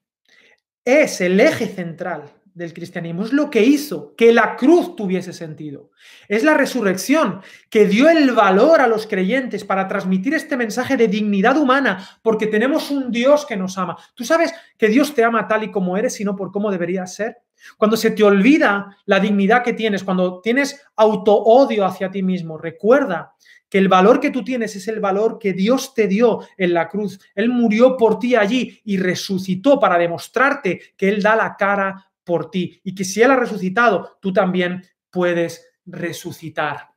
es 0.84 1.20
el 1.20 1.38
eje 1.38 1.68
central 1.68 2.41
del 2.54 2.74
cristianismo, 2.74 3.24
es 3.24 3.32
lo 3.32 3.50
que 3.50 3.62
hizo 3.62 4.14
que 4.16 4.32
la 4.32 4.56
cruz 4.56 4.94
tuviese 4.96 5.32
sentido. 5.32 5.90
Es 6.28 6.44
la 6.44 6.54
resurrección 6.54 7.40
que 7.70 7.86
dio 7.86 8.08
el 8.08 8.32
valor 8.32 8.80
a 8.80 8.86
los 8.86 9.06
creyentes 9.06 9.64
para 9.64 9.88
transmitir 9.88 10.34
este 10.34 10.56
mensaje 10.56 10.96
de 10.96 11.08
dignidad 11.08 11.56
humana, 11.56 12.06
porque 12.22 12.46
tenemos 12.46 12.90
un 12.90 13.10
Dios 13.10 13.46
que 13.46 13.56
nos 13.56 13.78
ama. 13.78 13.96
¿Tú 14.14 14.24
sabes 14.24 14.52
que 14.76 14.88
Dios 14.88 15.14
te 15.14 15.24
ama 15.24 15.48
tal 15.48 15.64
y 15.64 15.70
como 15.70 15.96
eres, 15.96 16.14
sino 16.14 16.36
por 16.36 16.50
cómo 16.52 16.70
deberías 16.70 17.14
ser? 17.14 17.38
Cuando 17.76 17.96
se 17.96 18.10
te 18.10 18.24
olvida 18.24 18.96
la 19.06 19.20
dignidad 19.20 19.62
que 19.62 19.72
tienes, 19.72 20.04
cuando 20.04 20.40
tienes 20.40 20.84
auto-odio 20.96 21.84
hacia 21.84 22.10
ti 22.10 22.22
mismo, 22.22 22.58
recuerda 22.58 23.34
que 23.72 23.78
el 23.78 23.88
valor 23.88 24.20
que 24.20 24.30
tú 24.30 24.44
tienes 24.44 24.76
es 24.76 24.86
el 24.88 25.00
valor 25.00 25.38
que 25.38 25.54
Dios 25.54 25.94
te 25.94 26.06
dio 26.06 26.40
en 26.58 26.74
la 26.74 26.90
cruz. 26.90 27.18
Él 27.34 27.48
murió 27.48 27.96
por 27.96 28.18
ti 28.18 28.36
allí 28.36 28.82
y 28.84 28.98
resucitó 28.98 29.80
para 29.80 29.96
demostrarte 29.96 30.78
que 30.94 31.08
Él 31.08 31.22
da 31.22 31.36
la 31.36 31.56
cara 31.56 32.11
por 32.24 32.50
ti 32.50 32.80
y 32.84 32.94
que 32.94 33.04
si 33.04 33.22
Él 33.22 33.30
ha 33.30 33.36
resucitado, 33.36 34.18
tú 34.20 34.32
también 34.32 34.82
puedes 35.10 35.66
resucitar. 35.84 36.92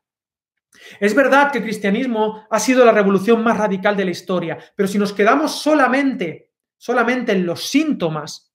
Es 0.99 1.15
verdad 1.15 1.51
que 1.51 1.59
el 1.59 1.63
cristianismo 1.63 2.45
ha 2.49 2.59
sido 2.59 2.83
la 2.85 2.91
revolución 2.91 3.43
más 3.43 3.57
radical 3.57 3.95
de 3.95 4.05
la 4.05 4.11
historia, 4.11 4.57
pero 4.75 4.87
si 4.87 4.97
nos 4.97 5.13
quedamos 5.13 5.61
solamente, 5.61 6.51
solamente 6.77 7.31
en 7.31 7.45
los 7.45 7.67
síntomas 7.67 8.53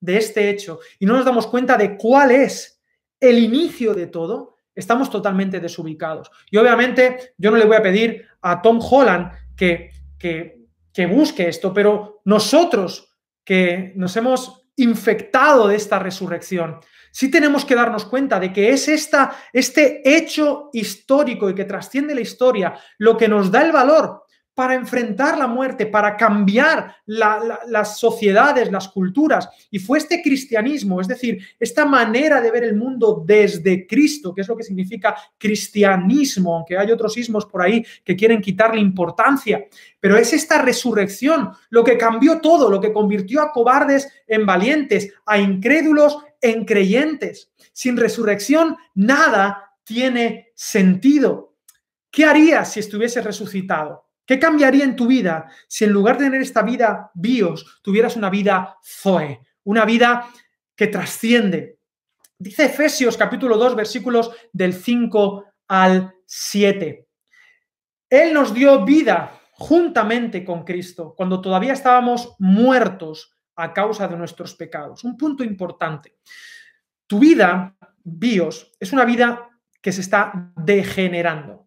de 0.00 0.16
este 0.16 0.50
hecho 0.50 0.80
y 0.98 1.06
no 1.06 1.14
nos 1.14 1.24
damos 1.24 1.46
cuenta 1.46 1.76
de 1.76 1.96
cuál 1.96 2.30
es 2.30 2.82
el 3.20 3.38
inicio 3.38 3.94
de 3.94 4.08
todo, 4.08 4.56
estamos 4.74 5.08
totalmente 5.08 5.60
desubicados. 5.60 6.30
Y 6.50 6.56
obviamente 6.56 7.34
yo 7.38 7.50
no 7.50 7.56
le 7.56 7.64
voy 7.64 7.76
a 7.76 7.82
pedir 7.82 8.26
a 8.42 8.60
Tom 8.60 8.80
Holland 8.82 9.32
que, 9.56 9.90
que, 10.18 10.66
que 10.92 11.06
busque 11.06 11.48
esto, 11.48 11.72
pero 11.72 12.20
nosotros 12.24 13.16
que 13.44 13.92
nos 13.96 14.16
hemos 14.16 14.63
infectado 14.76 15.68
de 15.68 15.76
esta 15.76 15.98
resurrección. 15.98 16.80
Sí 17.10 17.30
tenemos 17.30 17.64
que 17.64 17.76
darnos 17.76 18.04
cuenta 18.06 18.40
de 18.40 18.52
que 18.52 18.70
es 18.70 18.88
esta, 18.88 19.36
este 19.52 20.02
hecho 20.04 20.70
histórico 20.72 21.48
y 21.48 21.54
que 21.54 21.64
trasciende 21.64 22.14
la 22.14 22.20
historia 22.20 22.74
lo 22.98 23.16
que 23.16 23.28
nos 23.28 23.52
da 23.52 23.62
el 23.62 23.70
valor 23.70 24.23
para 24.54 24.74
enfrentar 24.74 25.36
la 25.36 25.46
muerte, 25.46 25.86
para 25.86 26.16
cambiar 26.16 26.94
las 27.06 27.98
sociedades, 27.98 28.70
las 28.70 28.88
culturas. 28.88 29.48
Y 29.70 29.78
fue 29.78 29.98
este 29.98 30.22
cristianismo, 30.22 31.00
es 31.00 31.08
decir, 31.08 31.44
esta 31.58 31.84
manera 31.84 32.40
de 32.40 32.50
ver 32.50 32.64
el 32.64 32.76
mundo 32.76 33.22
desde 33.26 33.86
Cristo, 33.86 34.32
que 34.32 34.42
es 34.42 34.48
lo 34.48 34.56
que 34.56 34.62
significa 34.62 35.16
cristianismo, 35.36 36.56
aunque 36.56 36.78
hay 36.78 36.90
otros 36.90 37.16
ismos 37.16 37.46
por 37.46 37.62
ahí 37.62 37.84
que 38.04 38.16
quieren 38.16 38.40
quitarle 38.40 38.80
importancia. 38.80 39.64
Pero 39.98 40.16
es 40.16 40.32
esta 40.32 40.62
resurrección 40.62 41.50
lo 41.70 41.82
que 41.82 41.98
cambió 41.98 42.40
todo, 42.40 42.70
lo 42.70 42.80
que 42.80 42.92
convirtió 42.92 43.42
a 43.42 43.50
cobardes 43.50 44.08
en 44.28 44.46
valientes, 44.46 45.12
a 45.26 45.38
incrédulos 45.38 46.18
en 46.40 46.64
creyentes. 46.64 47.50
Sin 47.72 47.96
resurrección, 47.96 48.76
nada 48.94 49.72
tiene 49.82 50.52
sentido. 50.54 51.56
¿Qué 52.10 52.24
harías 52.24 52.72
si 52.72 52.80
estuviese 52.80 53.20
resucitado? 53.20 54.03
¿Qué 54.26 54.38
cambiaría 54.38 54.84
en 54.84 54.96
tu 54.96 55.06
vida 55.06 55.50
si 55.68 55.84
en 55.84 55.92
lugar 55.92 56.16
de 56.16 56.24
tener 56.24 56.40
esta 56.40 56.62
vida 56.62 57.10
bios, 57.14 57.80
tuvieras 57.82 58.16
una 58.16 58.30
vida 58.30 58.78
zoe, 58.82 59.40
una 59.64 59.84
vida 59.84 60.28
que 60.74 60.86
trasciende? 60.86 61.78
Dice 62.38 62.64
Efesios 62.64 63.16
capítulo 63.16 63.58
2 63.58 63.76
versículos 63.76 64.30
del 64.52 64.72
5 64.72 65.44
al 65.68 66.14
7. 66.26 67.06
Él 68.08 68.32
nos 68.32 68.54
dio 68.54 68.84
vida 68.84 69.40
juntamente 69.52 70.44
con 70.44 70.64
Cristo 70.64 71.14
cuando 71.16 71.40
todavía 71.40 71.74
estábamos 71.74 72.34
muertos 72.38 73.34
a 73.56 73.72
causa 73.72 74.08
de 74.08 74.16
nuestros 74.16 74.54
pecados. 74.54 75.04
Un 75.04 75.16
punto 75.16 75.44
importante. 75.44 76.16
Tu 77.06 77.18
vida, 77.18 77.76
bios, 78.02 78.72
es 78.80 78.92
una 78.92 79.04
vida 79.04 79.50
que 79.82 79.92
se 79.92 80.00
está 80.00 80.52
degenerando 80.56 81.64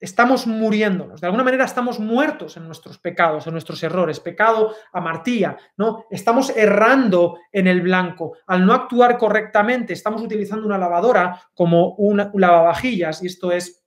estamos 0.00 0.46
muriéndonos, 0.46 1.20
de 1.20 1.26
alguna 1.26 1.44
manera 1.44 1.64
estamos 1.64 1.98
muertos 1.98 2.56
en 2.56 2.66
nuestros 2.66 2.98
pecados, 2.98 3.46
en 3.46 3.52
nuestros 3.52 3.82
errores, 3.82 4.20
pecado 4.20 4.74
amartía, 4.92 5.56
¿no? 5.76 6.04
Estamos 6.10 6.50
errando 6.56 7.38
en 7.52 7.66
el 7.66 7.82
blanco. 7.82 8.36
Al 8.46 8.64
no 8.64 8.72
actuar 8.72 9.18
correctamente, 9.18 9.92
estamos 9.92 10.22
utilizando 10.22 10.66
una 10.66 10.78
lavadora 10.78 11.42
como 11.54 11.94
un 11.96 12.30
lavavajillas 12.34 13.22
y 13.22 13.26
esto 13.26 13.50
es 13.50 13.84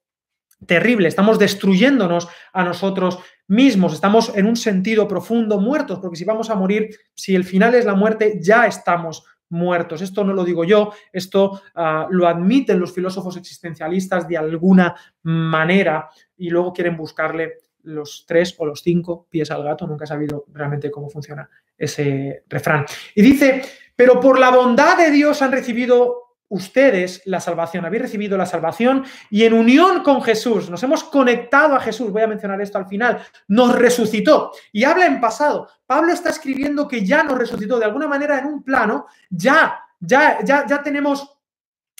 terrible, 0.65 1.07
estamos 1.07 1.39
destruyéndonos 1.39 2.27
a 2.53 2.63
nosotros 2.63 3.19
mismos, 3.47 3.93
estamos 3.93 4.31
en 4.35 4.45
un 4.45 4.55
sentido 4.55 5.07
profundo 5.07 5.59
muertos, 5.59 5.99
porque 5.99 6.17
si 6.17 6.23
vamos 6.23 6.49
a 6.49 6.55
morir, 6.55 6.89
si 7.15 7.35
el 7.35 7.43
final 7.43 7.73
es 7.75 7.85
la 7.85 7.95
muerte, 7.95 8.39
ya 8.41 8.67
estamos 8.67 9.25
muertos. 9.51 10.01
Esto 10.01 10.23
no 10.23 10.33
lo 10.33 10.43
digo 10.43 10.63
yo, 10.63 10.91
esto 11.13 11.61
ah, 11.75 12.07
lo 12.09 12.27
admiten 12.27 12.79
los 12.79 12.93
filósofos 12.93 13.37
existencialistas 13.37 14.27
de 14.27 14.37
alguna 14.37 14.95
manera 15.23 16.09
y 16.37 16.49
luego 16.49 16.73
quieren 16.73 16.97
buscarle 16.97 17.59
los 17.83 18.25
tres 18.27 18.55
o 18.57 18.65
los 18.65 18.81
cinco 18.81 19.27
pies 19.29 19.51
al 19.51 19.63
gato. 19.63 19.87
Nunca 19.87 20.05
he 20.05 20.07
sabido 20.07 20.45
realmente 20.53 20.91
cómo 20.91 21.09
funciona 21.09 21.49
ese 21.77 22.43
refrán. 22.47 22.85
Y 23.15 23.21
dice, 23.21 23.61
pero 23.95 24.19
por 24.19 24.39
la 24.39 24.51
bondad 24.51 24.97
de 24.97 25.11
Dios 25.11 25.41
han 25.41 25.51
recibido 25.51 26.30
ustedes 26.51 27.21
la 27.25 27.39
salvación, 27.39 27.85
habéis 27.85 28.03
recibido 28.03 28.37
la 28.37 28.45
salvación 28.45 29.05
y 29.29 29.45
en 29.45 29.53
unión 29.53 30.03
con 30.03 30.21
Jesús, 30.21 30.69
nos 30.69 30.83
hemos 30.83 31.03
conectado 31.05 31.75
a 31.75 31.79
Jesús, 31.79 32.11
voy 32.11 32.23
a 32.23 32.27
mencionar 32.27 32.61
esto 32.61 32.77
al 32.77 32.87
final, 32.87 33.23
nos 33.47 33.73
resucitó 33.73 34.51
y 34.71 34.83
habla 34.83 35.05
en 35.05 35.21
pasado. 35.21 35.69
Pablo 35.85 36.11
está 36.11 36.29
escribiendo 36.29 36.89
que 36.89 37.05
ya 37.05 37.23
nos 37.23 37.37
resucitó, 37.37 37.79
de 37.79 37.85
alguna 37.85 38.07
manera 38.07 38.37
en 38.37 38.47
un 38.47 38.63
plano, 38.63 39.07
ya, 39.29 39.79
ya, 39.99 40.43
ya, 40.43 40.67
ya 40.67 40.83
tenemos, 40.83 41.23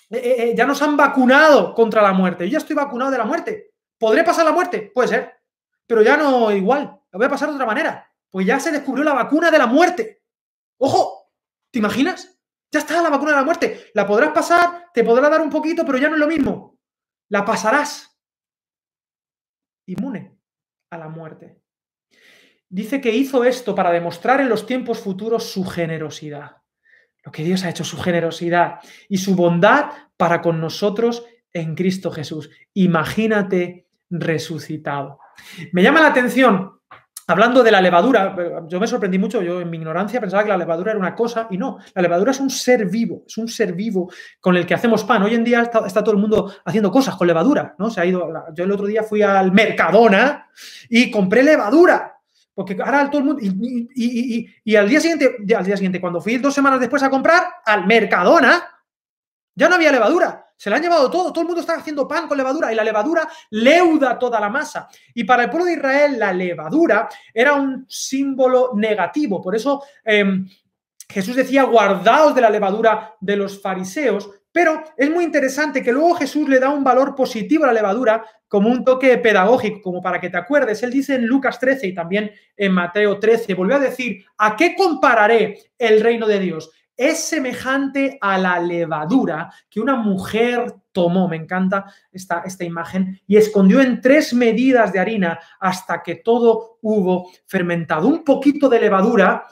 eh, 0.10 0.18
eh, 0.18 0.36
eh, 0.38 0.54
ya 0.56 0.66
nos 0.66 0.82
han 0.82 0.98
vacunado 0.98 1.74
contra 1.74 2.02
la 2.02 2.12
muerte. 2.12 2.46
Yo 2.46 2.52
ya 2.52 2.58
estoy 2.58 2.76
vacunado 2.76 3.10
de 3.10 3.18
la 3.18 3.26
muerte. 3.26 3.72
¿Podré 3.98 4.26
pasar 4.26 4.44
la 4.44 4.52
muerte? 4.52 4.92
Puede 4.94 5.08
ser, 5.08 5.34
pero 5.88 6.02
ya 6.02 6.18
no 6.18 6.52
igual, 6.52 7.00
lo 7.10 7.18
voy 7.18 7.28
a 7.28 7.30
pasar 7.30 7.48
de 7.48 7.56
otra 7.56 7.66
manera, 7.66 8.06
pues 8.30 8.46
ya 8.46 8.60
se 8.60 8.72
descubrió 8.72 9.06
la 9.06 9.14
vacuna 9.14 9.50
de 9.50 9.58
la 9.58 9.68
muerte. 9.68 10.24
Ojo, 10.78 11.30
¿te 11.72 11.80
imaginas? 11.80 12.41
Ya 12.72 12.80
está 12.80 13.02
la 13.02 13.10
vacuna 13.10 13.32
de 13.32 13.38
la 13.38 13.44
muerte. 13.44 13.92
La 13.94 14.08
podrás 14.08 14.32
pasar, 14.32 14.90
te 14.94 15.04
podrá 15.04 15.30
dar 15.30 15.42
un 15.42 15.50
poquito, 15.50 15.86
pero 15.86 15.98
ya 15.98 16.08
no 16.08 16.16
es 16.16 16.20
lo 16.20 16.28
mismo. 16.28 16.80
La 17.30 17.44
pasarás. 17.44 18.18
Inmune 19.88 20.38
a 20.90 20.98
la 20.98 21.10
muerte. 21.10 21.62
Dice 22.70 23.02
que 23.02 23.14
hizo 23.14 23.44
esto 23.44 23.76
para 23.76 23.92
demostrar 23.92 24.40
en 24.40 24.48
los 24.48 24.66
tiempos 24.66 25.00
futuros 25.00 25.52
su 25.52 25.66
generosidad. 25.66 26.58
Lo 27.24 27.32
que 27.32 27.44
Dios 27.44 27.64
ha 27.66 27.70
hecho, 27.70 27.84
su 27.84 27.98
generosidad 27.98 28.80
y 29.10 29.18
su 29.18 29.36
bondad 29.36 29.92
para 30.16 30.42
con 30.42 30.62
nosotros 30.62 31.26
en 31.52 31.76
Cristo 31.76 32.12
Jesús. 32.12 32.50
Imagínate 32.74 33.88
resucitado. 34.10 35.20
Me 35.74 35.84
llama 35.84 36.02
la 36.02 36.08
atención 36.08 36.80
Hablando 37.32 37.64
de 37.64 37.72
la 37.72 37.80
levadura, 37.80 38.36
yo 38.68 38.78
me 38.78 38.88
sorprendí 38.88 39.18
mucho, 39.18 39.42
yo 39.42 39.62
en 39.62 39.70
mi 39.70 39.78
ignorancia 39.78 40.20
pensaba 40.20 40.44
que 40.44 40.50
la 40.50 40.58
levadura 40.58 40.92
era 40.92 41.00
una 41.00 41.16
cosa 41.16 41.48
y 41.50 41.58
no, 41.58 41.78
la 41.96 42.02
levadura 42.02 42.32
es 42.32 42.42
un 42.42 42.50
ser 42.50 42.90
vivo, 42.90 43.24
es 43.26 43.38
un 43.38 43.48
ser 43.48 43.72
vivo 43.72 44.12
con 44.42 44.58
el 44.58 44.66
que 44.66 44.74
hacemos 44.74 45.06
pan. 45.06 45.24
Hoy 45.24 45.36
en 45.36 45.46
día 45.46 45.62
está, 45.62 46.04
todo 46.04 46.12
el 46.12 46.18
mundo 46.18 46.54
haciendo 46.66 46.92
cosas 46.92 47.16
con 47.16 47.28
levadura, 47.28 47.74
¿no? 47.78 47.90
Se 47.90 48.02
ha 48.02 48.06
ido, 48.06 48.30
yo 48.54 48.66
el 48.66 48.72
otro 48.72 48.86
día 48.86 49.04
fui 49.04 49.22
al 49.22 49.54
Mercadona 49.54 50.50
y 50.90 51.10
compré 51.10 51.42
levadura, 51.42 52.18
porque 52.54 52.78
ahora 52.84 53.10
todo 53.10 53.20
el 53.20 53.26
mundo, 53.26 53.42
y, 53.42 54.76
al 54.76 54.90
día 54.90 55.00
siguiente, 55.00 55.38
al 55.56 55.66
día 55.66 55.78
siguiente, 55.78 56.02
cuando 56.02 56.20
fui 56.20 56.38
dos 56.38 56.54
semanas 56.54 56.82
después 56.82 57.02
a 57.02 57.10
comprar, 57.10 57.44
al 57.66 57.88
Mercadona, 57.88 58.62
ya 59.56 59.70
no 59.70 59.76
había 59.76 59.92
levadura. 59.92 60.46
Se 60.56 60.70
le 60.70 60.76
han 60.76 60.82
llevado 60.84 61.10
todo, 61.10 61.32
todo 61.32 61.42
el 61.42 61.48
mundo 61.48 61.62
está 61.62 61.74
haciendo 61.74 62.08
pan 62.08 62.28
con 62.28 62.38
levadura 62.38 62.72
y 62.72 62.76
la 62.76 62.84
levadura 62.84 63.28
leuda 63.50 64.20
toda 64.20 64.40
la 64.40 64.50
masa. 64.50 64.88
Y 65.14 65.24
para 65.24 65.44
el 65.44 65.50
pueblo 65.50 65.66
de 65.66 65.74
Israel 65.74 66.20
la 66.20 66.32
levadura 66.32 67.10
era 67.34 67.54
un 67.54 67.86
símbolo 67.90 68.72
negativo. 68.76 69.42
Por 69.42 69.56
eso 69.56 69.84
em, 70.04 70.48
Jesús 71.10 71.36
decía, 71.36 71.64
guardaos 71.64 72.34
de 72.36 72.42
la 72.42 72.50
levadura 72.50 73.16
de 73.20 73.36
los 73.36 73.62
fariseos. 73.62 74.30
Pero 74.52 74.84
es 74.98 75.10
muy 75.10 75.24
interesante 75.24 75.82
que 75.82 75.94
luego 75.94 76.16
Jesús 76.16 76.48
le 76.50 76.60
da 76.60 76.70
un 76.70 76.84
valor 76.84 77.16
positivo 77.16 77.64
a 77.64 77.68
la 77.68 77.74
levadura 77.74 78.26
como 78.48 78.70
un 78.70 78.84
toque 78.84 79.18
pedagógico, 79.18 79.82
como 79.82 80.02
para 80.02 80.20
que 80.20 80.30
te 80.30 80.38
acuerdes. 80.38 80.84
Él 80.84 80.92
dice 80.92 81.16
en 81.16 81.26
Lucas 81.26 81.58
13 81.58 81.88
y 81.88 81.94
también 81.94 82.32
en 82.58 82.74
Mateo 82.74 83.18
13, 83.18 83.54
volvió 83.54 83.78
a 83.78 83.80
decir, 83.80 84.26
¿a 84.38 84.56
qué 84.58 84.76
compararé 84.76 85.58
el 85.78 86.02
reino 86.02 86.28
de 86.28 86.40
Dios? 86.40 86.70
Es 87.02 87.24
semejante 87.24 88.20
a 88.22 88.38
la 88.38 88.60
levadura 88.60 89.52
que 89.68 89.80
una 89.80 89.96
mujer 89.96 90.76
tomó, 90.92 91.28
me 91.28 91.36
encanta 91.36 91.92
esta, 92.12 92.44
esta, 92.46 92.64
imagen, 92.64 93.20
y 93.26 93.38
escondió 93.38 93.82
en 93.82 94.02
tres 94.02 94.36
medidas 94.36 94.94
de 94.94 95.00
harina 95.00 95.40
hasta 95.60 96.04
que 96.04 96.16
todo 96.16 96.78
hubo 96.82 97.32
fermentado. 97.48 98.08
Un 98.08 98.24
poquito 98.24 98.70
de 98.70 98.82
levadura, 98.82 99.48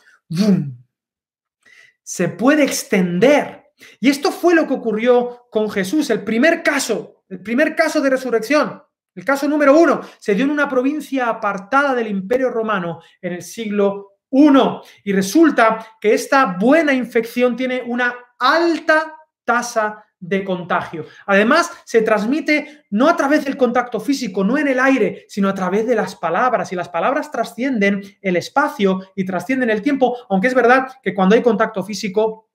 se 2.04 2.30
puede 2.30 2.64
extender. 2.64 3.72
Y 4.00 4.10
esto 4.10 4.32
fue 4.32 4.54
lo 4.54 4.68
que 4.68 4.76
ocurrió 4.76 5.48
con 5.50 5.72
Jesús, 5.72 6.12
el 6.12 6.24
primer 6.24 6.62
caso, 6.62 7.24
el 7.30 7.42
primer 7.42 7.76
caso 7.76 8.00
de 8.00 8.12
resurrección. 8.12 8.84
El 9.16 9.26
caso 9.26 9.48
número 9.48 9.76
uno 9.76 10.02
se 10.20 10.36
dio 10.36 10.46
en 10.46 10.52
una 10.52 10.70
provincia 10.70 11.30
apartada 11.30 11.96
del 11.96 12.08
Imperio 12.08 12.52
Romano 12.52 13.02
en 13.22 13.34
el 13.34 13.42
siglo 13.42 14.09
uno. 14.30 14.82
Y 15.04 15.14
resulta 15.14 15.86
que 16.00 16.14
esta 16.14 16.58
buena 16.60 16.94
infección 16.94 17.56
tiene 17.56 17.82
una 17.86 18.16
alta 18.38 19.16
tasa 19.44 20.06
de 20.20 20.44
contagio. 20.44 21.06
Además, 21.26 21.72
se 21.86 22.02
transmite 22.02 22.84
no 22.90 23.08
a 23.08 23.16
través 23.16 23.46
del 23.46 23.56
contacto 23.56 24.00
físico, 24.00 24.44
no 24.44 24.58
en 24.58 24.68
el 24.68 24.80
aire, 24.80 25.26
sino 25.30 25.48
a 25.48 25.54
través 25.54 25.88
de 25.88 25.96
las 25.96 26.16
palabras. 26.16 26.72
Y 26.72 26.76
las 26.76 26.90
palabras 26.90 27.32
trascienden 27.32 28.02
el 28.22 28.36
espacio 28.36 29.00
y 29.16 29.26
trascienden 29.26 29.70
el 29.70 29.82
tiempo, 29.82 30.18
aunque 30.30 30.48
es 30.48 30.54
verdad 30.54 30.88
que 31.02 31.14
cuando 31.14 31.36
hay 31.36 31.42
contacto 31.42 31.84
físico 31.84 32.49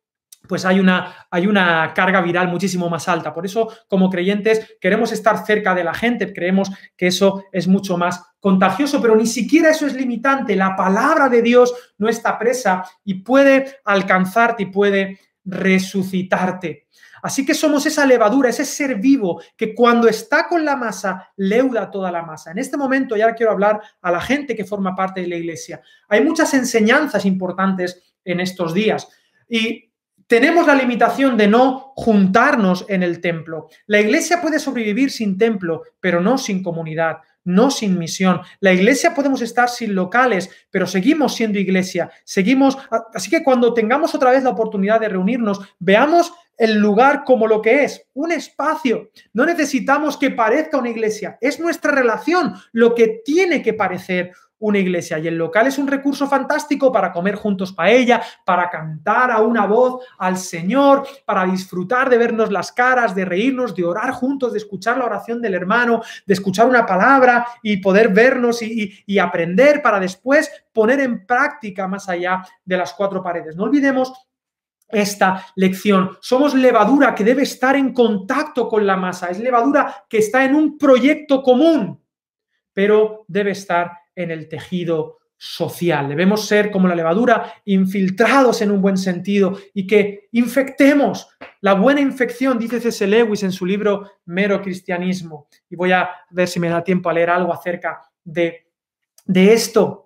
pues 0.46 0.64
hay 0.64 0.80
una, 0.80 1.26
hay 1.30 1.46
una, 1.46 1.92
carga 1.94 2.20
viral 2.20 2.48
muchísimo 2.48 2.88
más 2.88 3.08
alta. 3.08 3.32
Por 3.32 3.46
eso, 3.46 3.68
como 3.88 4.10
creyentes, 4.10 4.76
queremos 4.80 5.12
estar 5.12 5.44
cerca 5.44 5.74
de 5.74 5.84
la 5.84 5.94
gente, 5.94 6.32
creemos 6.32 6.70
que 6.96 7.06
eso 7.06 7.44
es 7.52 7.66
mucho 7.66 7.96
más 7.96 8.22
contagioso, 8.40 9.00
pero 9.00 9.16
ni 9.16 9.26
siquiera 9.26 9.70
eso 9.70 9.86
es 9.86 9.94
limitante. 9.94 10.56
La 10.56 10.76
palabra 10.76 11.28
de 11.28 11.42
Dios 11.42 11.74
no 11.98 12.08
está 12.08 12.38
presa 12.38 12.84
y 13.04 13.14
puede 13.14 13.78
alcanzarte 13.84 14.64
y 14.64 14.66
puede 14.66 15.18
resucitarte. 15.44 16.88
Así 17.22 17.46
que 17.46 17.54
somos 17.54 17.86
esa 17.86 18.04
levadura, 18.04 18.50
ese 18.50 18.66
ser 18.66 18.96
vivo 18.96 19.40
que 19.56 19.74
cuando 19.74 20.08
está 20.08 20.46
con 20.46 20.62
la 20.62 20.76
masa, 20.76 21.32
leuda 21.36 21.90
toda 21.90 22.12
la 22.12 22.22
masa. 22.22 22.50
En 22.50 22.58
este 22.58 22.76
momento 22.76 23.16
ya 23.16 23.34
quiero 23.34 23.52
hablar 23.52 23.80
a 24.02 24.10
la 24.10 24.20
gente 24.20 24.54
que 24.54 24.66
forma 24.66 24.94
parte 24.94 25.22
de 25.22 25.28
la 25.28 25.36
iglesia. 25.36 25.80
Hay 26.10 26.22
muchas 26.22 26.52
enseñanzas 26.52 27.24
importantes 27.24 28.14
en 28.26 28.40
estos 28.40 28.74
días. 28.74 29.08
Y 29.48 29.93
tenemos 30.26 30.66
la 30.66 30.74
limitación 30.74 31.36
de 31.36 31.48
no 31.48 31.92
juntarnos 31.96 32.86
en 32.88 33.02
el 33.02 33.20
templo. 33.20 33.68
La 33.86 34.00
iglesia 34.00 34.40
puede 34.40 34.58
sobrevivir 34.58 35.10
sin 35.10 35.36
templo, 35.38 35.82
pero 36.00 36.20
no 36.20 36.38
sin 36.38 36.62
comunidad, 36.62 37.18
no 37.44 37.70
sin 37.70 37.98
misión. 37.98 38.40
La 38.60 38.72
iglesia 38.72 39.14
podemos 39.14 39.42
estar 39.42 39.68
sin 39.68 39.94
locales, 39.94 40.50
pero 40.70 40.86
seguimos 40.86 41.34
siendo 41.34 41.58
iglesia. 41.58 42.10
Seguimos, 42.24 42.78
así 43.12 43.30
que 43.30 43.44
cuando 43.44 43.74
tengamos 43.74 44.14
otra 44.14 44.30
vez 44.30 44.42
la 44.42 44.50
oportunidad 44.50 45.00
de 45.00 45.10
reunirnos, 45.10 45.60
veamos 45.78 46.32
el 46.56 46.74
lugar 46.74 47.24
como 47.24 47.46
lo 47.46 47.60
que 47.60 47.84
es, 47.84 48.06
un 48.14 48.32
espacio. 48.32 49.10
No 49.32 49.44
necesitamos 49.44 50.16
que 50.16 50.30
parezca 50.30 50.78
una 50.78 50.90
iglesia, 50.90 51.36
es 51.40 51.60
nuestra 51.60 51.92
relación 51.92 52.54
lo 52.72 52.94
que 52.94 53.22
tiene 53.24 53.62
que 53.62 53.74
parecer 53.74 54.32
una 54.64 54.78
iglesia 54.78 55.18
y 55.18 55.28
el 55.28 55.36
local 55.36 55.66
es 55.66 55.76
un 55.76 55.86
recurso 55.86 56.26
fantástico 56.26 56.90
para 56.90 57.12
comer 57.12 57.34
juntos 57.34 57.72
paella, 57.72 58.22
para 58.46 58.70
cantar 58.70 59.30
a 59.30 59.42
una 59.42 59.66
voz 59.66 60.02
al 60.18 60.38
Señor, 60.38 61.06
para 61.26 61.44
disfrutar 61.44 62.08
de 62.08 62.16
vernos 62.16 62.50
las 62.50 62.72
caras, 62.72 63.14
de 63.14 63.26
reírnos, 63.26 63.74
de 63.74 63.84
orar 63.84 64.12
juntos, 64.12 64.52
de 64.52 64.58
escuchar 64.58 64.96
la 64.96 65.04
oración 65.04 65.42
del 65.42 65.52
hermano, 65.52 66.00
de 66.26 66.32
escuchar 66.32 66.66
una 66.66 66.86
palabra 66.86 67.46
y 67.62 67.76
poder 67.76 68.08
vernos 68.08 68.62
y, 68.62 69.18
aprender 69.18 69.80
para 69.80 70.00
después 70.00 70.50
poner 70.72 71.00
en 71.00 71.24
práctica 71.24 71.86
más 71.86 72.08
allá 72.08 72.42
de 72.64 72.76
las 72.76 72.92
cuatro 72.94 73.22
paredes. 73.22 73.56
No 73.56 73.64
olvidemos 73.64 74.12
esta 74.88 75.46
lección. 75.56 76.16
Somos 76.20 76.54
levadura 76.54 77.14
que 77.14 77.24
debe 77.24 77.42
estar 77.42 77.76
en 77.76 77.92
contacto 77.92 78.68
con 78.68 78.86
la 78.86 78.96
masa. 78.96 79.28
Es 79.28 79.38
levadura 79.38 80.04
que 80.08 80.18
está 80.18 80.44
en 80.44 80.54
un 80.54 80.76
proyecto 80.76 81.42
común, 81.42 82.02
pero 82.72 83.24
debe 83.28 83.52
estar 83.52 84.03
en 84.16 84.30
el 84.30 84.48
tejido 84.48 85.18
social. 85.36 86.08
Debemos 86.08 86.46
ser 86.46 86.70
como 86.70 86.88
la 86.88 86.94
levadura, 86.94 87.54
infiltrados 87.64 88.62
en 88.62 88.70
un 88.70 88.80
buen 88.80 88.96
sentido 88.96 89.58
y 89.74 89.86
que 89.86 90.28
infectemos. 90.32 91.28
La 91.60 91.74
buena 91.74 92.00
infección, 92.00 92.58
dice 92.58 92.80
C.S. 92.80 93.06
Lewis 93.06 93.42
en 93.42 93.52
su 93.52 93.66
libro 93.66 94.10
Mero 94.24 94.62
Cristianismo. 94.62 95.48
Y 95.68 95.76
voy 95.76 95.92
a 95.92 96.08
ver 96.30 96.48
si 96.48 96.60
me 96.60 96.68
da 96.68 96.82
tiempo 96.82 97.10
a 97.10 97.12
leer 97.12 97.30
algo 97.30 97.52
acerca 97.52 98.00
de, 98.22 98.68
de 99.26 99.52
esto. 99.52 100.03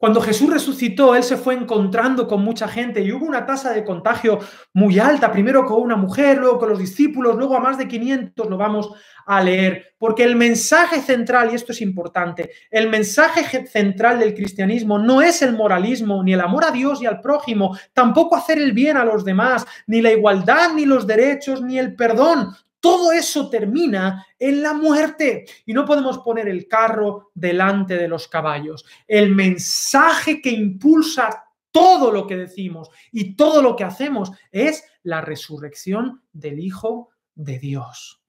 Cuando 0.00 0.22
Jesús 0.22 0.48
resucitó, 0.48 1.14
Él 1.14 1.22
se 1.22 1.36
fue 1.36 1.52
encontrando 1.52 2.26
con 2.26 2.42
mucha 2.42 2.66
gente 2.66 3.02
y 3.02 3.12
hubo 3.12 3.26
una 3.26 3.44
tasa 3.44 3.74
de 3.74 3.84
contagio 3.84 4.38
muy 4.72 4.98
alta, 4.98 5.30
primero 5.30 5.66
con 5.66 5.82
una 5.82 5.94
mujer, 5.94 6.38
luego 6.38 6.58
con 6.58 6.70
los 6.70 6.78
discípulos, 6.78 7.36
luego 7.36 7.54
a 7.54 7.60
más 7.60 7.76
de 7.76 7.86
500 7.86 8.48
lo 8.48 8.56
vamos 8.56 8.90
a 9.26 9.42
leer, 9.42 9.92
porque 9.98 10.24
el 10.24 10.36
mensaje 10.36 11.02
central, 11.02 11.50
y 11.52 11.54
esto 11.54 11.72
es 11.72 11.82
importante, 11.82 12.50
el 12.70 12.88
mensaje 12.88 13.66
central 13.66 14.18
del 14.18 14.32
cristianismo 14.32 14.98
no 14.98 15.20
es 15.20 15.42
el 15.42 15.52
moralismo, 15.52 16.22
ni 16.24 16.32
el 16.32 16.40
amor 16.40 16.64
a 16.64 16.70
Dios 16.70 17.02
y 17.02 17.06
al 17.06 17.20
prójimo, 17.20 17.76
tampoco 17.92 18.36
hacer 18.36 18.56
el 18.56 18.72
bien 18.72 18.96
a 18.96 19.04
los 19.04 19.22
demás, 19.22 19.66
ni 19.86 20.00
la 20.00 20.12
igualdad, 20.12 20.72
ni 20.74 20.86
los 20.86 21.06
derechos, 21.06 21.60
ni 21.60 21.78
el 21.78 21.94
perdón. 21.94 22.56
Todo 22.80 23.12
eso 23.12 23.50
termina 23.50 24.26
en 24.38 24.62
la 24.62 24.72
muerte 24.72 25.44
y 25.66 25.74
no 25.74 25.84
podemos 25.84 26.18
poner 26.18 26.48
el 26.48 26.66
carro 26.66 27.30
delante 27.34 27.96
de 27.96 28.08
los 28.08 28.26
caballos. 28.26 28.86
El 29.06 29.34
mensaje 29.34 30.40
que 30.40 30.50
impulsa 30.50 31.44
todo 31.70 32.10
lo 32.10 32.26
que 32.26 32.36
decimos 32.36 32.90
y 33.12 33.36
todo 33.36 33.62
lo 33.62 33.76
que 33.76 33.84
hacemos 33.84 34.32
es 34.50 34.82
la 35.02 35.20
resurrección 35.20 36.22
del 36.32 36.58
Hijo 36.58 37.10
de 37.34 37.58
Dios. 37.58 38.22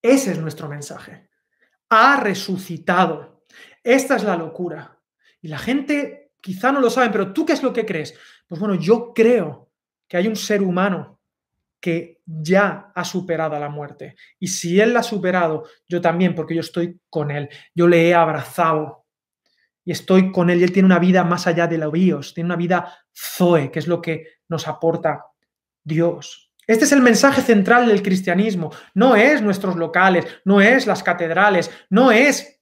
Ese 0.00 0.32
es 0.32 0.38
nuestro 0.38 0.68
mensaje. 0.68 1.28
ha 1.94 2.18
resucitado. 2.20 3.44
Esta 3.84 4.16
es 4.16 4.24
la 4.24 4.34
locura. 4.34 4.98
Y 5.42 5.48
la 5.48 5.58
gente 5.58 6.32
quizá 6.40 6.72
no 6.72 6.80
lo 6.80 6.88
sabe, 6.88 7.10
pero 7.10 7.34
¿tú 7.34 7.44
qué 7.44 7.52
es 7.52 7.62
lo 7.62 7.70
que 7.72 7.84
crees? 7.84 8.14
Pues 8.46 8.58
bueno, 8.58 8.76
yo 8.76 9.12
creo 9.12 9.70
que 10.08 10.16
hay 10.16 10.26
un 10.26 10.36
ser 10.36 10.62
humano 10.62 11.21
que 11.82 12.20
ya 12.24 12.92
ha 12.94 13.04
superado 13.04 13.58
la 13.58 13.68
muerte. 13.68 14.14
Y 14.38 14.46
si 14.46 14.80
Él 14.80 14.94
la 14.94 15.00
ha 15.00 15.02
superado, 15.02 15.64
yo 15.88 16.00
también, 16.00 16.32
porque 16.32 16.54
yo 16.54 16.60
estoy 16.60 17.00
con 17.10 17.32
Él. 17.32 17.48
Yo 17.74 17.88
le 17.88 18.08
he 18.08 18.14
abrazado 18.14 19.04
y 19.84 19.90
estoy 19.90 20.30
con 20.30 20.48
Él 20.48 20.60
y 20.60 20.62
Él 20.62 20.72
tiene 20.72 20.86
una 20.86 21.00
vida 21.00 21.24
más 21.24 21.48
allá 21.48 21.66
de 21.66 21.78
los 21.78 21.90
bios, 21.90 22.34
tiene 22.34 22.46
una 22.46 22.56
vida 22.56 22.96
zoe, 23.12 23.72
que 23.72 23.80
es 23.80 23.88
lo 23.88 24.00
que 24.00 24.28
nos 24.48 24.68
aporta 24.68 25.24
Dios. 25.82 26.52
Este 26.68 26.84
es 26.84 26.92
el 26.92 27.02
mensaje 27.02 27.42
central 27.42 27.88
del 27.88 28.00
cristianismo. 28.00 28.70
No 28.94 29.16
es 29.16 29.42
nuestros 29.42 29.74
locales, 29.74 30.24
no 30.44 30.60
es 30.60 30.86
las 30.86 31.02
catedrales, 31.02 31.68
no 31.90 32.12
es 32.12 32.60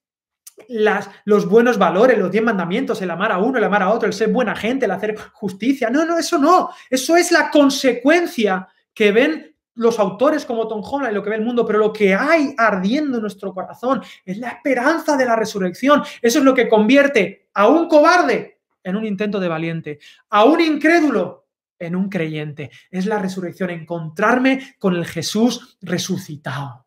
las, 0.68 1.10
los 1.26 1.46
buenos 1.46 1.76
valores, 1.76 2.16
los 2.16 2.30
diez 2.30 2.42
mandamientos, 2.42 3.02
el 3.02 3.10
amar 3.10 3.32
a 3.32 3.38
uno, 3.38 3.58
el 3.58 3.64
amar 3.64 3.82
a 3.82 3.90
otro, 3.90 4.06
el 4.06 4.14
ser 4.14 4.28
buena 4.28 4.56
gente, 4.56 4.86
el 4.86 4.92
hacer 4.92 5.14
justicia. 5.34 5.90
No, 5.90 6.06
no, 6.06 6.16
eso 6.16 6.38
no. 6.38 6.70
Eso 6.88 7.18
es 7.18 7.30
la 7.30 7.50
consecuencia 7.50 8.66
que 8.94 9.12
ven 9.12 9.56
los 9.74 9.98
autores 9.98 10.44
como 10.44 10.68
Tom 10.68 10.82
Holland 10.84 11.12
y 11.12 11.14
lo 11.14 11.22
que 11.22 11.30
ve 11.30 11.36
el 11.36 11.44
mundo, 11.44 11.64
pero 11.64 11.78
lo 11.78 11.92
que 11.92 12.14
hay 12.14 12.54
ardiendo 12.58 13.16
en 13.16 13.22
nuestro 13.22 13.54
corazón 13.54 14.02
es 14.24 14.38
la 14.38 14.48
esperanza 14.48 15.16
de 15.16 15.24
la 15.24 15.36
resurrección. 15.36 16.02
Eso 16.20 16.38
es 16.38 16.44
lo 16.44 16.54
que 16.54 16.68
convierte 16.68 17.48
a 17.54 17.68
un 17.68 17.88
cobarde 17.88 18.60
en 18.82 18.96
un 18.96 19.04
intento 19.04 19.40
de 19.40 19.48
valiente, 19.48 19.98
a 20.28 20.44
un 20.44 20.60
incrédulo 20.60 21.46
en 21.78 21.96
un 21.96 22.08
creyente. 22.08 22.70
Es 22.90 23.06
la 23.06 23.18
resurrección, 23.18 23.70
encontrarme 23.70 24.74
con 24.78 24.94
el 24.94 25.06
Jesús 25.06 25.78
resucitado. 25.80 26.86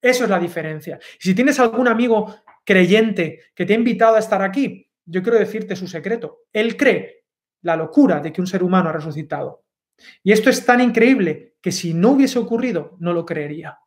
Eso 0.00 0.24
es 0.24 0.30
la 0.30 0.38
diferencia. 0.38 0.98
Si 1.18 1.34
tienes 1.34 1.58
algún 1.58 1.88
amigo 1.88 2.34
creyente 2.64 3.40
que 3.54 3.64
te 3.64 3.72
ha 3.72 3.76
invitado 3.76 4.16
a 4.16 4.20
estar 4.20 4.42
aquí, 4.42 4.88
yo 5.06 5.22
quiero 5.22 5.38
decirte 5.38 5.74
su 5.74 5.88
secreto. 5.88 6.42
Él 6.52 6.76
cree 6.76 7.24
la 7.62 7.74
locura 7.74 8.20
de 8.20 8.32
que 8.32 8.40
un 8.40 8.46
ser 8.46 8.62
humano 8.62 8.90
ha 8.90 8.92
resucitado. 8.92 9.64
Y 10.22 10.32
esto 10.32 10.50
es 10.50 10.64
tan 10.64 10.80
increíble 10.80 11.56
que 11.60 11.72
si 11.72 11.94
no 11.94 12.10
hubiese 12.10 12.38
ocurrido, 12.38 12.96
no 12.98 13.12
lo 13.12 13.24
creería. 13.24 13.78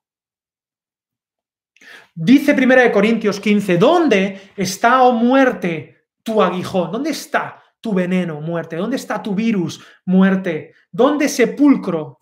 Dice 2.14 2.54
1 2.54 2.92
Corintios 2.92 3.40
15, 3.40 3.78
¿dónde 3.78 4.52
está, 4.56 5.04
oh 5.04 5.14
muerte, 5.14 6.08
tu 6.24 6.42
aguijón? 6.42 6.92
¿Dónde 6.92 7.12
está 7.12 7.64
tu 7.80 7.94
veneno, 7.94 8.42
muerte? 8.42 8.76
¿Dónde 8.76 8.98
está 8.98 9.24
tu 9.24 9.34
virus, 9.34 9.84
muerte? 10.06 10.74
¿Dónde 10.92 11.28
sepulcro? 11.30 12.20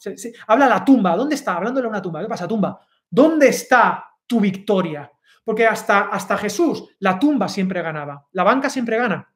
habla 0.47 0.67
la 0.67 0.85
tumba, 0.85 1.15
¿dónde 1.15 1.35
está? 1.35 1.55
Hablándole 1.55 1.87
a 1.87 1.89
una 1.89 2.01
tumba, 2.01 2.21
¿qué 2.21 2.27
pasa, 2.27 2.47
tumba? 2.47 2.79
¿Dónde 3.09 3.49
está 3.49 4.05
tu 4.25 4.39
victoria? 4.39 5.11
Porque 5.43 5.65
hasta, 5.65 6.01
hasta 6.09 6.37
Jesús, 6.37 6.95
la 6.99 7.17
tumba 7.17 7.49
siempre 7.49 7.81
ganaba, 7.81 8.27
la 8.31 8.43
banca 8.43 8.69
siempre 8.69 8.97
gana, 8.97 9.33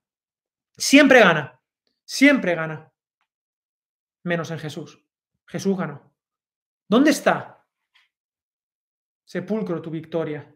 siempre 0.78 1.20
gana, 1.20 1.60
siempre 2.06 2.56
gana 2.56 2.93
menos 4.24 4.52
en 4.52 4.60
Jesús. 4.60 5.06
Jesús 5.46 5.78
ganó. 5.78 6.14
¿Dónde 6.90 7.12
está? 7.12 7.66
Sepulcro 9.26 9.82
tu 9.82 9.90
victoria. 9.90 10.54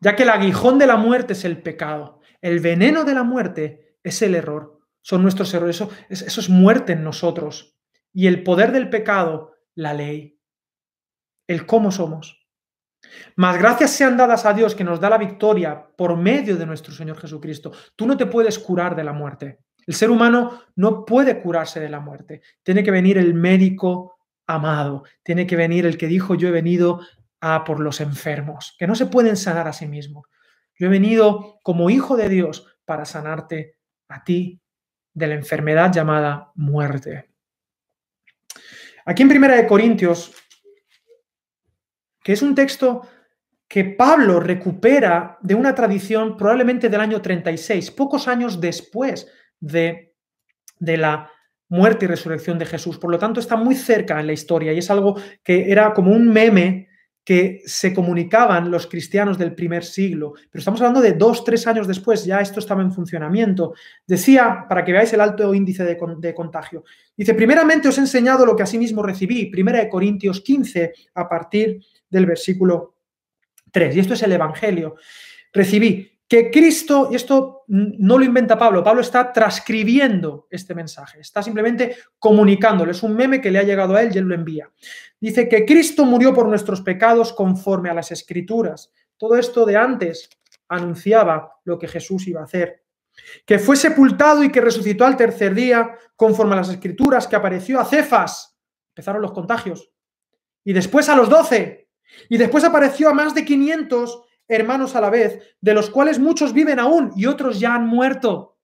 Ya 0.00 0.16
que 0.16 0.22
el 0.22 0.30
aguijón 0.30 0.78
de 0.78 0.86
la 0.86 0.96
muerte 0.96 1.34
es 1.34 1.44
el 1.44 1.62
pecado, 1.62 2.20
el 2.40 2.60
veneno 2.60 3.04
de 3.04 3.14
la 3.14 3.22
muerte 3.22 3.98
es 4.02 4.22
el 4.22 4.34
error. 4.34 4.80
Son 5.02 5.22
nuestros 5.22 5.52
errores. 5.54 5.76
Eso, 5.76 5.90
eso 6.08 6.40
es 6.40 6.48
muerte 6.48 6.92
en 6.92 7.04
nosotros. 7.04 7.78
Y 8.12 8.26
el 8.26 8.42
poder 8.42 8.72
del 8.72 8.90
pecado, 8.90 9.54
la 9.74 9.94
ley. 9.94 10.40
El 11.46 11.66
cómo 11.66 11.90
somos. 11.90 12.40
Más 13.36 13.58
gracias 13.58 13.92
sean 13.92 14.16
dadas 14.16 14.44
a 14.44 14.52
Dios 14.52 14.74
que 14.74 14.84
nos 14.84 15.00
da 15.00 15.08
la 15.08 15.18
victoria 15.18 15.90
por 15.96 16.16
medio 16.16 16.56
de 16.56 16.66
nuestro 16.66 16.92
Señor 16.92 17.18
Jesucristo. 17.18 17.72
Tú 17.96 18.06
no 18.06 18.16
te 18.16 18.26
puedes 18.26 18.58
curar 18.58 18.94
de 18.94 19.04
la 19.04 19.12
muerte. 19.12 19.60
El 19.86 19.94
ser 19.94 20.10
humano 20.10 20.62
no 20.76 21.04
puede 21.04 21.40
curarse 21.40 21.80
de 21.80 21.88
la 21.88 22.00
muerte. 22.00 22.42
Tiene 22.62 22.82
que 22.82 22.90
venir 22.90 23.18
el 23.18 23.34
médico 23.34 24.18
amado, 24.46 25.04
tiene 25.22 25.46
que 25.46 25.56
venir 25.56 25.86
el 25.86 25.96
que 25.96 26.06
dijo 26.06 26.34
yo 26.34 26.48
he 26.48 26.52
venido 26.52 27.00
a 27.40 27.64
por 27.64 27.80
los 27.80 28.00
enfermos, 28.00 28.76
que 28.78 28.86
no 28.86 28.94
se 28.94 29.06
pueden 29.06 29.36
sanar 29.36 29.66
a 29.68 29.72
sí 29.72 29.86
mismos. 29.86 30.26
Yo 30.74 30.86
he 30.86 30.90
venido 30.90 31.58
como 31.62 31.90
hijo 31.90 32.16
de 32.16 32.28
Dios 32.28 32.66
para 32.84 33.04
sanarte 33.04 33.76
a 34.08 34.24
ti 34.24 34.60
de 35.12 35.26
la 35.26 35.34
enfermedad 35.34 35.92
llamada 35.92 36.52
muerte. 36.54 37.30
Aquí 39.04 39.22
en 39.22 39.28
Primera 39.28 39.56
de 39.56 39.66
Corintios, 39.66 40.32
que 42.22 42.32
es 42.32 42.42
un 42.42 42.54
texto 42.54 43.02
que 43.66 43.84
Pablo 43.84 44.40
recupera 44.40 45.38
de 45.40 45.54
una 45.54 45.74
tradición 45.74 46.36
probablemente 46.36 46.88
del 46.88 47.00
año 47.00 47.22
36, 47.22 47.90
pocos 47.92 48.26
años 48.28 48.60
después 48.60 49.28
de, 49.60 50.14
de 50.78 50.96
la 50.96 51.30
muerte 51.68 52.04
y 52.04 52.08
resurrección 52.08 52.58
de 52.58 52.66
Jesús. 52.66 52.98
Por 52.98 53.10
lo 53.10 53.18
tanto, 53.18 53.40
está 53.40 53.56
muy 53.56 53.74
cerca 53.74 54.18
en 54.18 54.26
la 54.26 54.32
historia 54.32 54.72
y 54.72 54.78
es 54.78 54.90
algo 54.90 55.16
que 55.42 55.70
era 55.70 55.94
como 55.94 56.12
un 56.12 56.28
meme 56.28 56.88
que 57.24 57.62
se 57.64 57.94
comunicaban 57.94 58.70
los 58.70 58.86
cristianos 58.86 59.38
del 59.38 59.54
primer 59.54 59.84
siglo. 59.84 60.32
Pero 60.50 60.58
estamos 60.58 60.80
hablando 60.80 61.00
de 61.00 61.12
dos, 61.12 61.44
tres 61.44 61.66
años 61.66 61.86
después, 61.86 62.24
ya 62.24 62.40
esto 62.40 62.58
estaba 62.58 62.82
en 62.82 62.92
funcionamiento. 62.92 63.74
Decía, 64.06 64.64
para 64.68 64.84
que 64.84 64.92
veáis 64.92 65.12
el 65.12 65.20
alto 65.20 65.54
índice 65.54 65.84
de, 65.84 65.96
de 66.18 66.34
contagio, 66.34 66.82
dice, 67.16 67.34
primeramente 67.34 67.88
os 67.88 67.98
he 67.98 68.00
enseñado 68.00 68.44
lo 68.44 68.56
que 68.56 68.62
asimismo 68.62 69.02
recibí, 69.02 69.46
primera 69.46 69.78
de 69.78 69.88
Corintios 69.88 70.40
15, 70.40 70.92
a 71.14 71.28
partir 71.28 71.80
del 72.08 72.26
versículo 72.26 72.96
3. 73.70 73.94
Y 73.94 74.00
esto 74.00 74.14
es 74.14 74.22
el 74.22 74.32
Evangelio. 74.32 74.96
Recibí 75.52 76.19
que 76.30 76.48
Cristo, 76.48 77.08
y 77.10 77.16
esto 77.16 77.64
no 77.66 78.16
lo 78.16 78.24
inventa 78.24 78.56
Pablo, 78.56 78.84
Pablo 78.84 79.00
está 79.00 79.32
transcribiendo 79.32 80.46
este 80.48 80.76
mensaje, 80.76 81.18
está 81.18 81.42
simplemente 81.42 81.96
comunicándolo, 82.20 82.92
es 82.92 83.02
un 83.02 83.16
meme 83.16 83.40
que 83.40 83.50
le 83.50 83.58
ha 83.58 83.64
llegado 83.64 83.96
a 83.96 84.02
él 84.02 84.12
y 84.14 84.18
él 84.18 84.26
lo 84.26 84.36
envía. 84.36 84.70
Dice 85.20 85.48
que 85.48 85.66
Cristo 85.66 86.04
murió 86.04 86.32
por 86.32 86.46
nuestros 86.46 86.82
pecados 86.82 87.32
conforme 87.32 87.90
a 87.90 87.94
las 87.94 88.12
escrituras. 88.12 88.92
Todo 89.16 89.34
esto 89.34 89.66
de 89.66 89.76
antes 89.76 90.30
anunciaba 90.68 91.56
lo 91.64 91.80
que 91.80 91.88
Jesús 91.88 92.28
iba 92.28 92.40
a 92.40 92.44
hacer. 92.44 92.84
Que 93.44 93.58
fue 93.58 93.74
sepultado 93.74 94.44
y 94.44 94.52
que 94.52 94.60
resucitó 94.60 95.04
al 95.06 95.16
tercer 95.16 95.52
día 95.52 95.96
conforme 96.14 96.52
a 96.52 96.58
las 96.58 96.68
escrituras, 96.68 97.26
que 97.26 97.34
apareció 97.34 97.80
a 97.80 97.84
Cefas, 97.84 98.56
empezaron 98.90 99.20
los 99.20 99.32
contagios, 99.32 99.90
y 100.62 100.74
después 100.74 101.08
a 101.08 101.16
los 101.16 101.28
doce, 101.28 101.88
y 102.28 102.36
después 102.36 102.62
apareció 102.62 103.08
a 103.08 103.14
más 103.14 103.34
de 103.34 103.44
500 103.44 104.29
hermanos 104.50 104.96
a 104.96 105.00
la 105.00 105.10
vez, 105.10 105.56
de 105.60 105.74
los 105.74 105.88
cuales 105.88 106.18
muchos 106.18 106.52
viven 106.52 106.78
aún 106.78 107.12
y 107.16 107.26
otros 107.26 107.60
ya 107.60 107.74
han 107.74 107.86
muerto. 107.86 108.58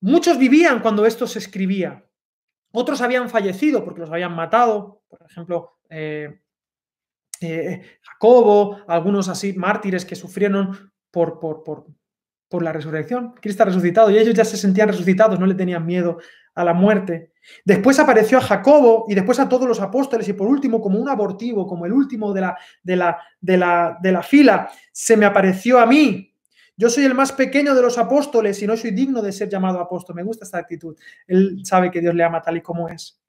Muchos 0.00 0.38
vivían 0.38 0.80
cuando 0.80 1.06
esto 1.06 1.26
se 1.26 1.38
escribía. 1.38 2.04
Otros 2.72 3.00
habían 3.00 3.30
fallecido 3.30 3.84
porque 3.84 4.00
los 4.00 4.10
habían 4.10 4.34
matado. 4.34 5.02
Por 5.08 5.22
ejemplo, 5.22 5.78
eh, 5.88 6.40
eh, 7.40 7.98
Jacobo, 8.02 8.80
algunos 8.88 9.28
así 9.28 9.52
mártires 9.54 10.04
que 10.04 10.16
sufrieron 10.16 10.92
por, 11.10 11.38
por, 11.38 11.62
por, 11.62 11.86
por 12.48 12.62
la 12.62 12.72
resurrección. 12.72 13.34
Cristo 13.40 13.62
ha 13.62 13.66
resucitado 13.66 14.10
y 14.10 14.18
ellos 14.18 14.34
ya 14.34 14.44
se 14.44 14.56
sentían 14.56 14.88
resucitados, 14.88 15.38
no 15.38 15.46
le 15.46 15.54
tenían 15.54 15.86
miedo 15.86 16.18
a 16.56 16.64
la 16.64 16.74
muerte. 16.74 17.30
Después 17.64 17.98
apareció 18.00 18.38
a 18.38 18.40
Jacobo 18.40 19.04
y 19.08 19.14
después 19.14 19.38
a 19.38 19.48
todos 19.48 19.68
los 19.68 19.80
apóstoles 19.80 20.26
y 20.28 20.32
por 20.32 20.48
último, 20.48 20.80
como 20.80 20.98
un 20.98 21.08
abortivo, 21.08 21.66
como 21.66 21.86
el 21.86 21.92
último 21.92 22.32
de 22.32 22.40
la, 22.40 22.58
de 22.82 22.96
la, 22.96 23.18
de 23.40 23.56
la, 23.56 23.98
de 24.02 24.12
la 24.12 24.22
fila, 24.22 24.68
se 24.90 25.16
me 25.16 25.26
apareció 25.26 25.78
a 25.78 25.86
mí. 25.86 26.32
Yo 26.76 26.90
soy 26.90 27.04
el 27.04 27.14
más 27.14 27.32
pequeño 27.32 27.74
de 27.74 27.82
los 27.82 27.98
apóstoles 27.98 28.60
y 28.62 28.66
no 28.66 28.76
soy 28.76 28.90
digno 28.90 29.22
de 29.22 29.32
ser 29.32 29.48
llamado 29.48 29.80
apóstol. 29.80 30.16
Me 30.16 30.22
gusta 30.22 30.44
esta 30.44 30.58
actitud. 30.58 30.96
Él 31.26 31.60
sabe 31.62 31.90
que 31.90 32.00
Dios 32.00 32.14
le 32.14 32.24
ama 32.24 32.42
tal 32.42 32.56
y 32.56 32.62
como 32.62 32.88
es. 32.88 33.22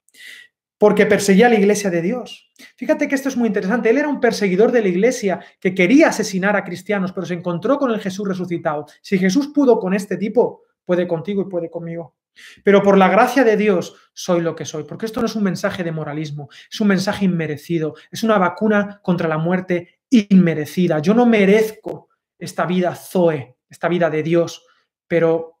Porque 0.76 1.06
perseguía 1.06 1.46
a 1.46 1.50
la 1.50 1.58
iglesia 1.58 1.90
de 1.90 2.02
Dios. 2.02 2.52
Fíjate 2.76 3.08
que 3.08 3.14
esto 3.14 3.28
es 3.28 3.36
muy 3.36 3.48
interesante. 3.48 3.90
Él 3.90 3.98
era 3.98 4.08
un 4.08 4.20
perseguidor 4.20 4.70
de 4.70 4.82
la 4.82 4.88
iglesia 4.88 5.40
que 5.60 5.74
quería 5.74 6.08
asesinar 6.08 6.56
a 6.56 6.64
cristianos, 6.64 7.12
pero 7.12 7.26
se 7.26 7.34
encontró 7.34 7.78
con 7.78 7.90
el 7.90 8.00
Jesús 8.00 8.28
resucitado. 8.28 8.86
Si 9.00 9.18
Jesús 9.18 9.48
pudo 9.48 9.78
con 9.80 9.94
este 9.94 10.16
tipo, 10.16 10.62
puede 10.84 11.08
contigo 11.08 11.42
y 11.42 11.46
puede 11.46 11.70
conmigo. 11.70 12.17
Pero 12.64 12.82
por 12.82 12.98
la 12.98 13.08
gracia 13.08 13.44
de 13.44 13.56
Dios 13.56 13.94
soy 14.12 14.40
lo 14.40 14.54
que 14.54 14.64
soy, 14.64 14.84
porque 14.84 15.06
esto 15.06 15.20
no 15.20 15.26
es 15.26 15.36
un 15.36 15.44
mensaje 15.44 15.84
de 15.84 15.92
moralismo, 15.92 16.48
es 16.70 16.80
un 16.80 16.88
mensaje 16.88 17.24
inmerecido, 17.24 17.94
es 18.10 18.22
una 18.22 18.38
vacuna 18.38 19.00
contra 19.02 19.28
la 19.28 19.38
muerte 19.38 20.00
inmerecida. 20.10 20.98
Yo 21.00 21.14
no 21.14 21.26
merezco 21.26 22.08
esta 22.38 22.66
vida 22.66 22.94
Zoe, 22.94 23.56
esta 23.68 23.88
vida 23.88 24.10
de 24.10 24.22
Dios, 24.22 24.64
pero 25.06 25.60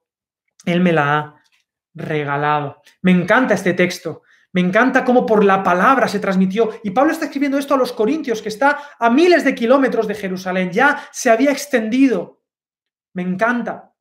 Él 0.64 0.80
me 0.80 0.92
la 0.92 1.18
ha 1.18 1.42
regalado. 1.94 2.82
Me 3.02 3.10
encanta 3.10 3.54
este 3.54 3.74
texto, 3.74 4.22
me 4.52 4.60
encanta 4.60 5.04
cómo 5.04 5.26
por 5.26 5.44
la 5.44 5.62
palabra 5.62 6.08
se 6.08 6.20
transmitió. 6.20 6.80
Y 6.82 6.90
Pablo 6.90 7.12
está 7.12 7.26
escribiendo 7.26 7.58
esto 7.58 7.74
a 7.74 7.78
los 7.78 7.92
Corintios, 7.92 8.40
que 8.40 8.48
está 8.48 8.78
a 8.98 9.10
miles 9.10 9.44
de 9.44 9.54
kilómetros 9.54 10.08
de 10.08 10.14
Jerusalén, 10.14 10.70
ya 10.70 11.08
se 11.12 11.30
había 11.30 11.52
extendido. 11.52 12.42
Me 13.12 13.22
encanta. 13.22 13.92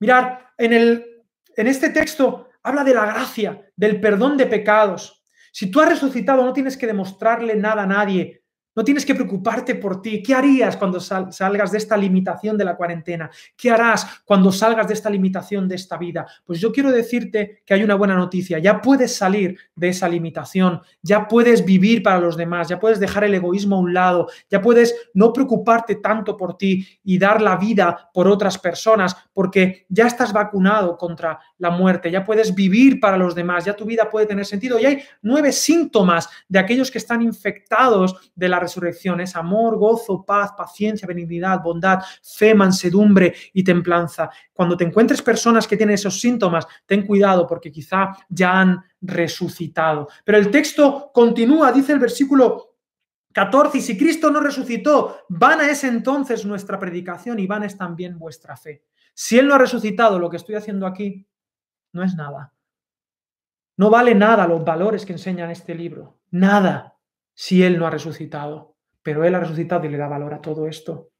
Mirad, 0.00 0.38
en 0.56 0.72
el 0.72 1.07
en 1.60 1.66
este 1.66 1.90
texto 1.90 2.48
habla 2.62 2.84
de 2.84 2.94
la 2.94 3.06
gracia, 3.06 3.60
del 3.74 4.00
perdón 4.00 4.36
de 4.36 4.46
pecados. 4.46 5.24
Si 5.52 5.70
tú 5.70 5.80
has 5.80 5.88
resucitado, 5.88 6.44
no 6.44 6.52
tienes 6.52 6.76
que 6.76 6.86
demostrarle 6.86 7.56
nada 7.56 7.82
a 7.82 7.86
nadie. 7.86 8.37
No 8.78 8.84
tienes 8.84 9.04
que 9.04 9.16
preocuparte 9.16 9.74
por 9.74 10.00
ti. 10.00 10.22
¿Qué 10.22 10.36
harías 10.36 10.76
cuando 10.76 11.00
salgas 11.00 11.72
de 11.72 11.78
esta 11.78 11.96
limitación 11.96 12.56
de 12.56 12.64
la 12.64 12.76
cuarentena? 12.76 13.28
¿Qué 13.56 13.72
harás 13.72 14.22
cuando 14.24 14.52
salgas 14.52 14.86
de 14.86 14.94
esta 14.94 15.10
limitación 15.10 15.66
de 15.66 15.74
esta 15.74 15.96
vida? 15.96 16.24
Pues 16.44 16.60
yo 16.60 16.70
quiero 16.70 16.92
decirte 16.92 17.62
que 17.66 17.74
hay 17.74 17.82
una 17.82 17.96
buena 17.96 18.14
noticia. 18.14 18.60
Ya 18.60 18.80
puedes 18.80 19.16
salir 19.16 19.58
de 19.74 19.88
esa 19.88 20.08
limitación, 20.08 20.80
ya 21.02 21.26
puedes 21.26 21.64
vivir 21.64 22.04
para 22.04 22.20
los 22.20 22.36
demás, 22.36 22.68
ya 22.68 22.78
puedes 22.78 23.00
dejar 23.00 23.24
el 23.24 23.34
egoísmo 23.34 23.74
a 23.74 23.80
un 23.80 23.92
lado, 23.92 24.28
ya 24.48 24.62
puedes 24.62 24.94
no 25.12 25.32
preocuparte 25.32 25.96
tanto 25.96 26.36
por 26.36 26.56
ti 26.56 26.86
y 27.02 27.18
dar 27.18 27.42
la 27.42 27.56
vida 27.56 28.10
por 28.14 28.28
otras 28.28 28.58
personas, 28.58 29.16
porque 29.32 29.86
ya 29.88 30.06
estás 30.06 30.32
vacunado 30.32 30.96
contra 30.96 31.40
la 31.58 31.70
muerte, 31.70 32.12
ya 32.12 32.24
puedes 32.24 32.54
vivir 32.54 33.00
para 33.00 33.16
los 33.16 33.34
demás, 33.34 33.64
ya 33.64 33.74
tu 33.74 33.84
vida 33.84 34.08
puede 34.08 34.26
tener 34.26 34.46
sentido. 34.46 34.78
Y 34.78 34.86
hay 34.86 35.02
nueve 35.22 35.50
síntomas 35.50 36.28
de 36.48 36.60
aquellos 36.60 36.92
que 36.92 36.98
están 36.98 37.22
infectados 37.22 38.30
de 38.36 38.48
la 38.48 38.67
resurrección. 38.68 39.20
Es 39.20 39.34
amor, 39.34 39.76
gozo, 39.76 40.24
paz, 40.24 40.52
paciencia, 40.56 41.08
benignidad, 41.08 41.60
bondad, 41.62 42.00
fe, 42.22 42.54
mansedumbre 42.54 43.34
y 43.52 43.64
templanza. 43.64 44.30
Cuando 44.52 44.76
te 44.76 44.84
encuentres 44.84 45.22
personas 45.22 45.66
que 45.66 45.76
tienen 45.76 45.94
esos 45.94 46.20
síntomas, 46.20 46.66
ten 46.86 47.06
cuidado 47.06 47.46
porque 47.46 47.72
quizá 47.72 48.12
ya 48.28 48.60
han 48.60 48.84
resucitado. 49.00 50.08
Pero 50.24 50.38
el 50.38 50.50
texto 50.50 51.10
continúa, 51.12 51.72
dice 51.72 51.92
el 51.92 51.98
versículo 51.98 52.76
14, 53.32 53.78
y 53.78 53.80
si 53.80 53.96
Cristo 53.96 54.30
no 54.30 54.40
resucitó, 54.40 55.24
vana 55.28 55.70
es 55.70 55.84
entonces 55.84 56.44
nuestra 56.44 56.78
predicación 56.78 57.38
y 57.38 57.46
vana 57.46 57.66
es 57.66 57.76
también 57.76 58.18
vuestra 58.18 58.56
fe. 58.56 58.84
Si 59.14 59.38
Él 59.38 59.48
no 59.48 59.54
ha 59.54 59.58
resucitado, 59.58 60.18
lo 60.18 60.30
que 60.30 60.36
estoy 60.36 60.56
haciendo 60.56 60.86
aquí 60.86 61.26
no 61.92 62.02
es 62.02 62.14
nada. 62.14 62.52
No 63.76 63.90
vale 63.90 64.14
nada 64.14 64.46
los 64.46 64.64
valores 64.64 65.06
que 65.06 65.12
enseñan 65.12 65.50
este 65.50 65.74
libro. 65.74 66.18
Nada 66.30 66.97
si 67.40 67.62
Él 67.62 67.78
no 67.78 67.86
ha 67.86 67.90
resucitado. 67.90 68.74
Pero 69.00 69.24
Él 69.24 69.32
ha 69.36 69.38
resucitado 69.38 69.86
y 69.86 69.88
le 69.88 69.96
da 69.96 70.08
valor 70.08 70.34
a 70.34 70.40
todo 70.40 70.66
esto. 70.66 71.10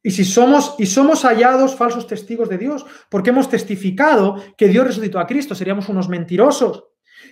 Y 0.00 0.12
si 0.12 0.24
somos 0.24 0.76
y 0.78 0.86
somos 0.86 1.24
hallados 1.24 1.74
falsos 1.74 2.06
testigos 2.06 2.48
de 2.48 2.58
Dios, 2.58 2.86
porque 3.10 3.30
hemos 3.30 3.48
testificado 3.48 4.36
que 4.56 4.68
Dios 4.68 4.86
resucitó 4.86 5.18
a 5.18 5.26
Cristo, 5.26 5.56
seríamos 5.56 5.88
unos 5.88 6.08
mentirosos. 6.08 6.84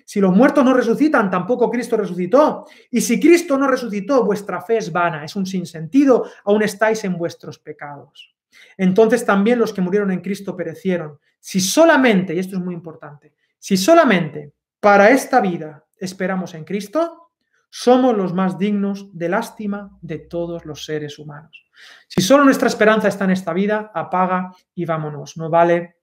Si 0.05 0.19
los 0.19 0.35
muertos 0.35 0.65
no 0.65 0.75
resucitan, 0.75 1.31
tampoco 1.31 1.71
Cristo 1.71 1.97
resucitó. 1.97 2.67
Y 2.91 3.01
si 3.01 3.21
Cristo 3.21 3.57
no 3.57 3.69
resucitó, 3.69 4.25
vuestra 4.25 4.61
fe 4.61 4.79
es 4.79 4.91
vana, 4.91 5.25
es 5.25 5.37
un 5.37 5.47
sinsentido, 5.47 6.29
aún 6.45 6.63
estáis 6.63 7.05
en 7.05 7.17
vuestros 7.17 7.61
pecados. 7.61 8.35
Entonces 8.77 9.25
también 9.25 9.61
los 9.61 9.73
que 9.73 9.83
murieron 9.83 10.11
en 10.11 10.21
Cristo 10.21 10.57
perecieron. 10.57 11.21
Si 11.39 11.61
solamente, 11.61 12.35
y 12.35 12.41
esto 12.41 12.57
es 12.57 12.63
muy 12.63 12.75
importante, 12.75 13.35
si 13.57 13.77
solamente 13.77 14.53
para 14.81 15.11
esta 15.11 15.41
vida 15.41 15.85
esperamos 15.97 16.55
en 16.55 16.65
Cristo, 16.65 17.30
somos 17.71 18.17
los 18.17 18.35
más 18.35 18.59
dignos 18.59 19.17
de 19.17 19.29
lástima 19.29 19.97
de 20.03 20.19
todos 20.19 20.67
los 20.67 20.85
seres 20.85 21.19
humanos. 21.21 21.71
Si 22.09 22.21
solo 22.21 22.45
nuestra 22.45 22.67
esperanza 22.67 23.09
está 23.09 23.25
en 23.25 23.31
esta 23.31 23.53
vida, 23.53 23.93
apaga 23.95 24.53
y 24.75 24.85
vámonos. 24.85 25.37
No 25.37 25.49
vale 25.49 25.99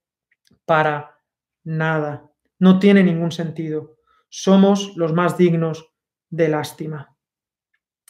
para 0.66 1.20
nada. 1.66 2.32
No 2.60 2.80
tiene 2.80 3.04
ningún 3.04 3.34
sentido. 3.34 3.98
Somos 4.30 4.96
los 4.96 5.14
más 5.14 5.38
dignos 5.38 5.94
de 6.30 6.48
lástima. 6.48 7.16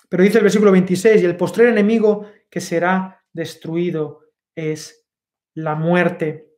Pero 0.08 0.24
dice 0.24 0.38
el 0.38 0.44
versículo 0.44 0.72
26, 0.72 1.22
y 1.22 1.26
el 1.26 1.36
postrer 1.36 1.70
enemigo 1.70 2.30
que 2.50 2.62
será 2.62 3.26
destruido 3.34 4.22
es 4.56 5.08
la 5.56 5.76
muerte. 5.76 6.54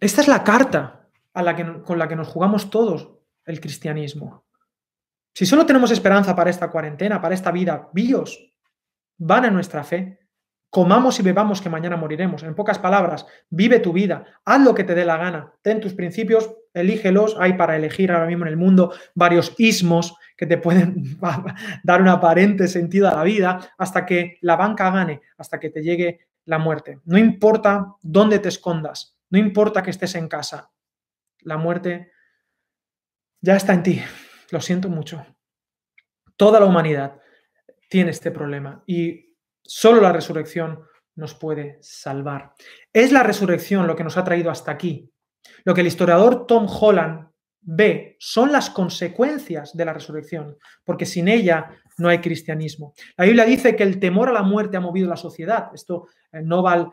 Esta 0.00 0.20
es 0.20 0.28
la 0.28 0.42
carta 0.42 1.08
con 1.84 1.98
la 1.98 2.08
que 2.08 2.16
nos 2.16 2.28
jugamos 2.28 2.70
todos 2.70 3.19
el 3.50 3.60
cristianismo. 3.60 4.44
Si 5.34 5.46
solo 5.46 5.66
tenemos 5.66 5.90
esperanza 5.90 6.34
para 6.34 6.50
esta 6.50 6.70
cuarentena, 6.70 7.20
para 7.20 7.34
esta 7.34 7.50
vida, 7.50 7.88
bios, 7.92 8.52
van 9.18 9.44
a 9.44 9.50
nuestra 9.50 9.84
fe. 9.84 10.18
Comamos 10.70 11.18
y 11.18 11.22
bebamos 11.22 11.60
que 11.60 11.68
mañana 11.68 11.96
moriremos. 11.96 12.42
En 12.42 12.54
pocas 12.54 12.78
palabras, 12.78 13.26
vive 13.48 13.80
tu 13.80 13.92
vida, 13.92 14.24
haz 14.44 14.60
lo 14.62 14.74
que 14.74 14.84
te 14.84 14.94
dé 14.94 15.04
la 15.04 15.16
gana, 15.16 15.52
ten 15.62 15.80
tus 15.80 15.94
principios, 15.94 16.54
elígelos. 16.72 17.36
Hay 17.40 17.54
para 17.54 17.76
elegir 17.76 18.12
ahora 18.12 18.26
mismo 18.26 18.44
en 18.44 18.50
el 18.50 18.56
mundo 18.56 18.92
varios 19.14 19.54
ismos 19.58 20.16
que 20.36 20.46
te 20.46 20.58
pueden 20.58 21.18
dar 21.84 22.00
un 22.00 22.08
aparente 22.08 22.68
sentido 22.68 23.08
a 23.08 23.14
la 23.14 23.24
vida 23.24 23.72
hasta 23.78 24.06
que 24.06 24.38
la 24.42 24.56
banca 24.56 24.90
gane, 24.90 25.22
hasta 25.38 25.58
que 25.58 25.70
te 25.70 25.82
llegue 25.82 26.20
la 26.44 26.58
muerte. 26.58 27.00
No 27.04 27.18
importa 27.18 27.94
dónde 28.00 28.38
te 28.38 28.48
escondas, 28.48 29.16
no 29.28 29.38
importa 29.38 29.82
que 29.82 29.90
estés 29.90 30.14
en 30.14 30.28
casa, 30.28 30.70
la 31.42 31.56
muerte 31.56 32.12
ya 33.40 33.56
está 33.56 33.74
en 33.74 33.82
ti. 33.82 34.02
Lo 34.50 34.60
siento 34.60 34.88
mucho. 34.88 35.24
Toda 36.36 36.60
la 36.60 36.66
humanidad 36.66 37.20
tiene 37.88 38.10
este 38.10 38.30
problema 38.30 38.82
y 38.86 39.30
Solo 39.72 40.00
la 40.00 40.12
resurrección 40.12 40.80
nos 41.14 41.34
puede 41.34 41.78
salvar. 41.80 42.54
Es 42.92 43.12
la 43.12 43.22
resurrección 43.22 43.86
lo 43.86 43.94
que 43.94 44.02
nos 44.02 44.16
ha 44.16 44.24
traído 44.24 44.50
hasta 44.50 44.72
aquí. 44.72 45.12
Lo 45.64 45.74
que 45.74 45.82
el 45.82 45.86
historiador 45.86 46.44
Tom 46.44 46.66
Holland 46.68 47.28
ve 47.60 48.16
son 48.18 48.50
las 48.50 48.68
consecuencias 48.68 49.76
de 49.76 49.84
la 49.84 49.92
resurrección, 49.92 50.56
porque 50.82 51.06
sin 51.06 51.28
ella 51.28 51.70
no 51.98 52.08
hay 52.08 52.18
cristianismo. 52.18 52.94
La 53.16 53.26
Biblia 53.26 53.44
dice 53.44 53.76
que 53.76 53.84
el 53.84 54.00
temor 54.00 54.30
a 54.30 54.32
la 54.32 54.42
muerte 54.42 54.76
ha 54.76 54.80
movido 54.80 55.08
la 55.08 55.16
sociedad. 55.16 55.70
Esto 55.72 56.08
eh, 56.32 56.40
Noval, 56.42 56.90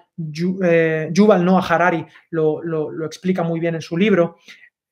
eh, 0.64 1.10
Yuval 1.12 1.44
Noah 1.44 1.66
Harari 1.68 2.06
lo, 2.30 2.62
lo 2.62 3.06
explica 3.08 3.42
muy 3.42 3.60
bien 3.60 3.74
en 3.74 3.82
su 3.82 3.98
libro. 3.98 4.38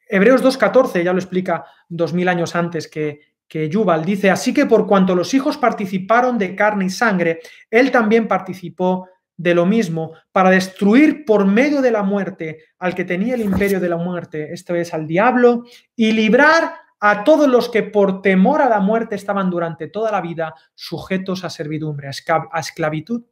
Hebreos 0.08 0.44
2.14 0.44 1.04
ya 1.04 1.14
lo 1.14 1.20
explica 1.20 1.66
dos 1.88 2.14
mil 2.14 2.28
años 2.28 2.56
antes 2.56 2.88
que, 2.88 3.22
que 3.48 3.70
Yuval 3.70 4.04
dice, 4.06 4.30
así 4.30 4.54
que 4.54 4.66
por 4.66 4.88
cuanto 4.88 5.16
los 5.16 5.34
hijos 5.34 5.58
participaron 5.58 6.38
de 6.38 6.56
carne 6.56 6.86
y 6.86 6.90
sangre, 6.90 7.40
él 7.70 7.92
también 7.92 8.28
participó 8.28 9.08
de 9.38 9.54
lo 9.54 9.66
mismo 9.66 10.14
para 10.32 10.50
destruir 10.50 11.26
por 11.26 11.46
medio 11.46 11.82
de 11.82 11.92
la 11.92 12.04
muerte 12.04 12.60
al 12.80 12.96
que 12.96 13.04
tenía 13.04 13.36
el 13.36 13.42
imperio 13.42 13.80
de 13.80 13.90
la 13.90 13.98
muerte, 13.98 14.54
esto 14.54 14.76
es 14.76 14.94
al 14.94 15.08
diablo, 15.08 15.64
y 15.96 16.12
librar 16.12 16.74
a 17.00 17.24
todos 17.24 17.48
los 17.48 17.70
que 17.70 17.84
por 17.84 18.22
temor 18.22 18.62
a 18.62 18.70
la 18.70 18.80
muerte 18.80 19.16
estaban 19.16 19.50
durante 19.50 19.88
toda 19.88 20.12
la 20.12 20.22
vida 20.22 20.56
sujetos 20.74 21.44
a 21.44 21.50
servidumbre, 21.50 22.08
a 22.08 22.60
esclavitud. 22.60 23.24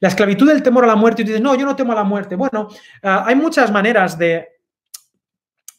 La 0.00 0.08
esclavitud 0.08 0.48
del 0.48 0.62
temor 0.62 0.84
a 0.84 0.88
la 0.88 0.96
muerte, 0.96 1.22
y 1.22 1.24
dices, 1.26 1.40
no, 1.40 1.54
yo 1.54 1.64
no 1.64 1.76
temo 1.76 1.92
a 1.92 1.96
la 1.96 2.04
muerte. 2.04 2.34
Bueno, 2.34 2.68
ah, 3.02 3.24
hay 3.26 3.36
muchas 3.36 3.70
maneras 3.70 4.18
de, 4.18 4.59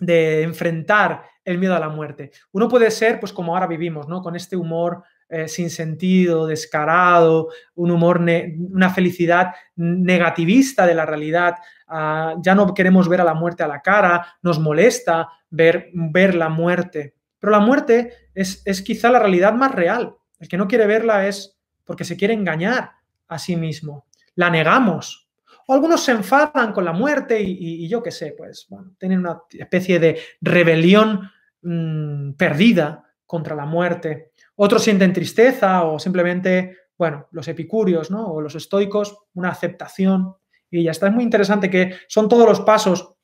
de 0.02 0.42
enfrentar 0.42 1.24
el 1.46 1.60
miedo 1.60 1.76
a 1.76 1.80
la 1.80 1.90
muerte. 1.90 2.32
Uno 2.52 2.68
puede 2.68 2.90
ser, 2.90 3.20
pues 3.20 3.32
como 3.32 3.54
ahora 3.54 3.68
vivimos, 3.68 4.08
¿no? 4.08 4.22
Con 4.22 4.36
este 4.36 4.58
humor 4.58 5.04
eh, 5.30 5.48
sin 5.48 5.70
sentido, 5.70 6.48
descarado, 6.48 7.50
un 7.76 7.92
humor, 7.92 8.20
una 8.20 8.90
felicidad 8.90 9.54
negativista 9.76 10.88
de 10.88 10.96
la 10.96 11.06
realidad. 11.06 11.56
Ah, 11.88 12.36
ya 12.42 12.56
no 12.56 12.74
queremos 12.74 13.08
ver 13.08 13.22
a 13.22 13.24
la 13.24 13.36
muerte 13.36 13.64
a 13.64 13.68
la 13.68 13.82
cara, 13.82 14.26
nos 14.42 14.60
molesta 14.60 15.30
ver, 15.52 15.90
ver 15.94 16.34
la 16.34 16.50
muerte. 16.50 17.16
Pero 17.40 17.52
la 17.52 17.60
muerte 17.60 18.12
es, 18.34 18.64
es 18.66 18.82
quizá 18.82 19.12
la 19.12 19.20
realidad 19.20 19.54
más 19.54 19.72
real. 19.72 20.16
El 20.40 20.48
que 20.48 20.58
no 20.58 20.68
quiere 20.68 20.88
verla 20.88 21.28
es 21.28 21.60
porque 21.86 22.06
se 22.06 22.18
quiere 22.18 22.34
engañar 22.34 22.94
a 23.28 23.38
sí 23.38 23.56
mismo. 23.56 24.08
La 24.34 24.50
negamos, 24.50 25.30
algunos 25.74 26.04
se 26.04 26.12
enfadan 26.12 26.74
con 26.74 26.86
la 26.86 26.94
muerte 26.94 27.42
y, 27.42 27.88
yo 27.88 28.02
qué 28.02 28.12
sé, 28.12 28.34
pues 28.38 28.68
bueno, 28.70 28.94
tienen 28.98 29.20
una 29.20 29.42
especie 29.52 30.00
de 30.00 30.20
rebelión 30.42 31.30
mm, 31.62 32.34
perdida 32.34 33.04
contra 33.26 33.56
la 33.56 33.66
muerte. 33.66 34.32
Otros 34.56 34.84
sienten 34.84 35.14
tristeza 35.14 35.84
o 35.84 36.00
simplemente, 36.00 36.78
bueno, 36.98 37.28
los 37.32 37.48
epicúreos, 37.48 38.12
¿no? 38.12 38.28
O 38.28 38.42
los 38.42 38.56
estoicos, 38.56 39.18
una 39.34 39.50
aceptación 39.50 40.36
y 40.70 40.84
ya 40.84 40.92
está. 40.92 41.08
Es 41.08 41.14
muy 41.14 41.24
interesante 41.24 41.70
que 41.70 41.96
son 42.08 42.28
todos 42.28 42.48
los 42.48 42.62
pasos 42.62 43.16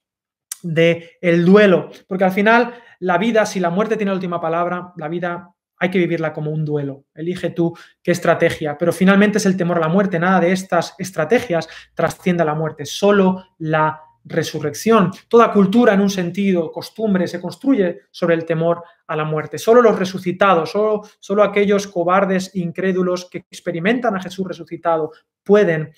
del 0.64 1.10
el 1.22 1.46
duelo, 1.46 1.90
porque 2.08 2.24
al 2.24 2.32
final 2.32 2.74
la 3.00 3.18
vida, 3.18 3.46
si 3.46 3.60
la 3.60 3.70
muerte 3.70 3.96
tiene 3.96 4.12
la 4.12 4.16
última 4.16 4.42
palabra, 4.42 4.94
la 4.98 5.08
vida 5.08 5.54
hay 5.80 5.90
que 5.90 6.00
vivirla 6.00 6.34
como 6.34 6.52
un 6.52 6.66
duelo. 6.66 7.06
Elige 7.14 7.52
tú 7.52 7.78
qué 8.02 8.12
estrategia. 8.12 8.78
Pero 8.78 8.92
finalmente 8.92 9.38
es 9.38 9.46
el 9.46 9.58
temor 9.58 9.78
a 9.78 9.82
la 9.82 9.88
muerte. 9.88 10.20
Nada 10.20 10.40
de 10.40 10.52
estas 10.52 10.96
estrategias 10.98 11.68
trasciende 11.94 12.44
a 12.44 12.46
la 12.46 12.56
muerte. 12.56 12.86
Solo 12.86 13.46
la 13.60 14.02
resurrección. 14.28 15.12
Toda 15.28 15.52
cultura 15.52 15.94
en 15.94 16.02
un 16.02 16.10
sentido, 16.10 16.72
costumbre, 16.72 17.28
se 17.28 17.40
construye 17.40 18.02
sobre 18.12 18.36
el 18.36 18.46
temor 18.46 18.84
a 19.08 19.16
la 19.16 19.24
muerte. 19.24 19.58
Solo 19.58 19.82
los 19.82 19.98
resucitados, 19.98 20.72
solo, 20.72 21.02
solo 21.20 21.44
aquellos 21.44 21.88
cobardes, 21.88 22.54
incrédulos 22.56 23.30
que 23.30 23.46
experimentan 23.50 24.16
a 24.16 24.22
Jesús 24.22 24.48
resucitado 24.48 25.12
pueden 25.44 25.94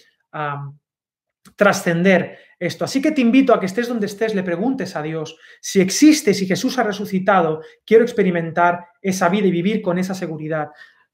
trascender 1.56 2.38
esto. 2.60 2.86
Así 2.86 3.02
que 3.02 3.12
te 3.12 3.21
invito 3.21 3.54
a 3.54 3.60
que 3.60 3.65
estés 3.65 3.88
donde 3.88 4.06
estés, 4.06 4.36
le 4.36 4.43
preguntes 4.43 4.95
a 4.95 5.02
Dios 5.02 5.38
si 5.62 5.80
existe, 5.80 6.34
si 6.34 6.45
Jesús 6.45 6.78
ha 6.78 6.84
resucitado, 6.84 7.62
quiero 7.86 8.04
experimentar 8.04 8.88
esa 9.02 9.30
vida 9.30 9.47
y 9.47 9.52
vivir 9.52 9.82
con 9.82 9.97
esa 9.97 10.13
seguridad 10.13 10.69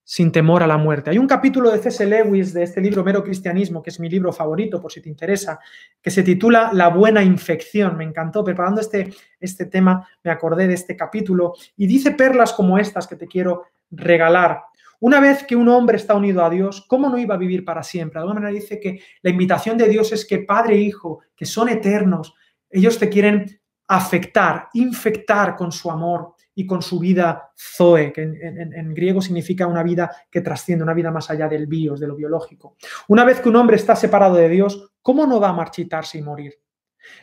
sin 0.07 0.31
temor 0.31 0.61
a 0.61 0.67
la 0.67 0.77
muerte. 0.77 1.09
Hay 1.09 1.17
un 1.17 1.27
capítulo 1.27 1.71
de 1.71 1.79
C.S. 1.79 2.05
Lewis 2.05 2.53
de 2.53 2.61
este 2.61 2.79
libro 2.79 3.03
Mero 3.03 3.23
Cristianismo, 3.23 3.81
que 3.81 3.89
es 3.89 3.99
mi 3.99 4.07
libro 4.07 4.31
favorito, 4.31 4.79
por 4.79 4.91
si 4.91 5.01
te 5.01 5.09
interesa, 5.09 5.59
que 5.99 6.11
se 6.11 6.21
titula 6.21 6.69
La 6.73 6.89
buena 6.89 7.23
infección. 7.23 7.97
Me 7.97 8.03
encantó. 8.03 8.43
Preparando 8.43 8.81
este, 8.81 9.11
este 9.39 9.65
tema, 9.65 10.07
me 10.23 10.29
acordé 10.29 10.67
de 10.67 10.75
este 10.75 10.95
capítulo 10.95 11.53
y 11.75 11.87
dice 11.87 12.11
perlas 12.11 12.53
como 12.53 12.77
estas 12.77 13.07
que 13.07 13.15
te 13.15 13.25
quiero 13.25 13.63
regalar. 13.89 14.61
Una 14.99 15.19
vez 15.19 15.43
que 15.43 15.55
un 15.55 15.67
hombre 15.69 15.97
está 15.97 16.15
unido 16.15 16.43
a 16.43 16.49
Dios, 16.49 16.85
¿cómo 16.87 17.09
no 17.09 17.17
iba 17.17 17.35
a 17.35 17.39
vivir 17.39 17.63
para 17.65 17.83
siempre? 17.83 18.19
De 18.19 18.23
alguna 18.23 18.41
manera 18.41 18.59
dice 18.59 18.79
que 18.79 18.99
la 19.21 19.29
invitación 19.29 19.77
de 19.77 19.87
Dios 19.87 20.11
es 20.11 20.25
que 20.25 20.39
Padre 20.39 20.75
e 20.75 20.81
Hijo, 20.81 21.21
que 21.35 21.45
son 21.45 21.69
eternos, 21.69 22.33
ellos 22.69 22.97
te 22.97 23.09
quieren 23.09 23.59
afectar, 23.87 24.69
infectar 24.73 25.55
con 25.55 25.71
su 25.71 25.91
amor 25.91 26.33
y 26.55 26.65
con 26.65 26.81
su 26.81 26.99
vida 26.99 27.51
zoe, 27.55 28.11
que 28.13 28.21
en, 28.23 28.93
griego 28.93 29.21
significa 29.21 29.67
una 29.67 29.83
vida 29.83 30.09
que 30.31 30.41
trasciende, 30.41 30.83
una 30.83 30.93
vida 30.93 31.11
más 31.11 31.29
allá 31.29 31.47
del 31.47 31.67
bios, 31.67 31.99
de 31.99 32.07
lo 32.07 32.15
biológico. 32.15 32.77
Una 33.09 33.25
vez 33.25 33.41
que 33.41 33.49
un 33.49 33.57
hombre 33.57 33.75
está 33.75 33.95
separado 33.95 34.35
de 34.35 34.49
Dios, 34.49 34.93
¿cómo 35.01 35.27
no 35.27 35.39
va 35.39 35.49
a 35.49 35.53
marchitarse 35.53 36.17
y 36.17 36.21
morir? 36.21 36.53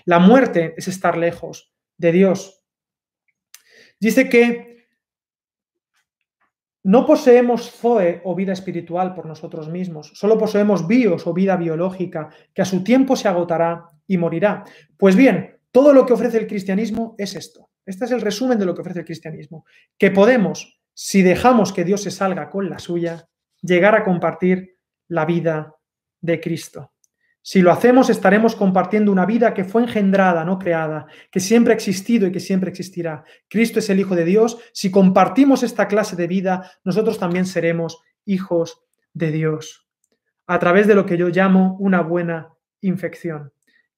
La 0.05 0.19
muerte 0.19 0.75
es 0.77 0.87
estar 0.87 1.17
lejos 1.17 1.73
de 1.97 2.13
Dios. 2.13 2.63
Dice 3.99 4.29
que 4.29 4.72
no 6.85 7.07
poseemos 7.07 7.71
zoe 7.71 8.21
o 8.25 8.35
vida 8.35 8.53
espiritual 8.53 9.15
por 9.15 9.27
nosotros 9.27 9.69
mismos, 9.69 10.11
solo 10.15 10.37
poseemos 10.37 10.87
bios 10.87 11.27
o 11.27 11.33
vida 11.33 11.57
biológica, 11.57 12.29
que 12.53 12.63
a 12.63 12.65
su 12.65 12.83
tiempo 12.83 13.15
se 13.15 13.29
agotará 13.29 13.87
y 14.07 14.19
morirá. 14.19 14.65
Pues 14.97 15.15
bien, 15.15 15.61
todo 15.71 15.93
lo 15.93 16.05
que 16.05 16.13
ofrece 16.13 16.39
el 16.39 16.47
cristianismo 16.47 17.15
es 17.19 17.37
esto. 17.37 17.71
Este 17.87 18.05
es 18.05 18.11
el 18.11 18.21
resumen 18.21 18.59
de 18.59 18.67
lo 18.67 18.75
que 18.75 18.81
ofrece 18.81 19.01
el 19.01 19.05
cristianismo. 19.05 19.65
Que 19.99 20.11
podemos, 20.11 20.81
si 20.93 21.23
dejamos 21.23 21.73
que 21.73 21.85
Dios 21.85 22.03
se 22.03 22.11
salga 22.11 22.51
con 22.51 22.69
la 22.69 22.79
suya, 22.79 23.29
llegar 23.61 23.95
a 23.95 24.05
compartir 24.05 24.77
la 25.09 25.25
vida 25.25 25.75
de 26.21 26.41
Cristo. 26.41 26.92
Si 27.45 27.61
lo 27.61 27.73
hacemos, 27.73 28.09
estaremos 28.09 28.55
compartiendo 28.55 29.11
una 29.11 29.27
vida 29.27 29.53
que 29.53 29.65
fue 29.65 29.83
engendrada, 29.83 30.45
no 30.45 30.61
creada, 30.61 31.07
que 31.31 31.41
siempre 31.41 31.73
ha 31.73 31.77
existido 31.77 32.29
y 32.29 32.33
que 32.33 32.39
siempre 32.39 32.71
existirá. 32.71 33.25
Cristo 33.49 33.81
es 33.81 33.91
el 33.91 33.99
Hijo 33.99 34.15
de 34.15 34.25
Dios. 34.25 34.59
Si 34.73 34.93
compartimos 34.93 35.65
esta 35.65 35.89
clase 35.89 36.15
de 36.15 36.29
vida, 36.29 36.71
nosotros 36.85 37.19
también 37.19 37.45
seremos 37.45 38.01
hijos 38.25 38.85
de 39.13 39.33
Dios, 39.33 39.89
a 40.47 40.61
través 40.61 40.87
de 40.87 40.95
lo 40.95 41.05
que 41.05 41.17
yo 41.17 41.29
llamo 41.29 41.77
una 41.81 42.01
buena 42.01 42.55
infección. 42.81 43.53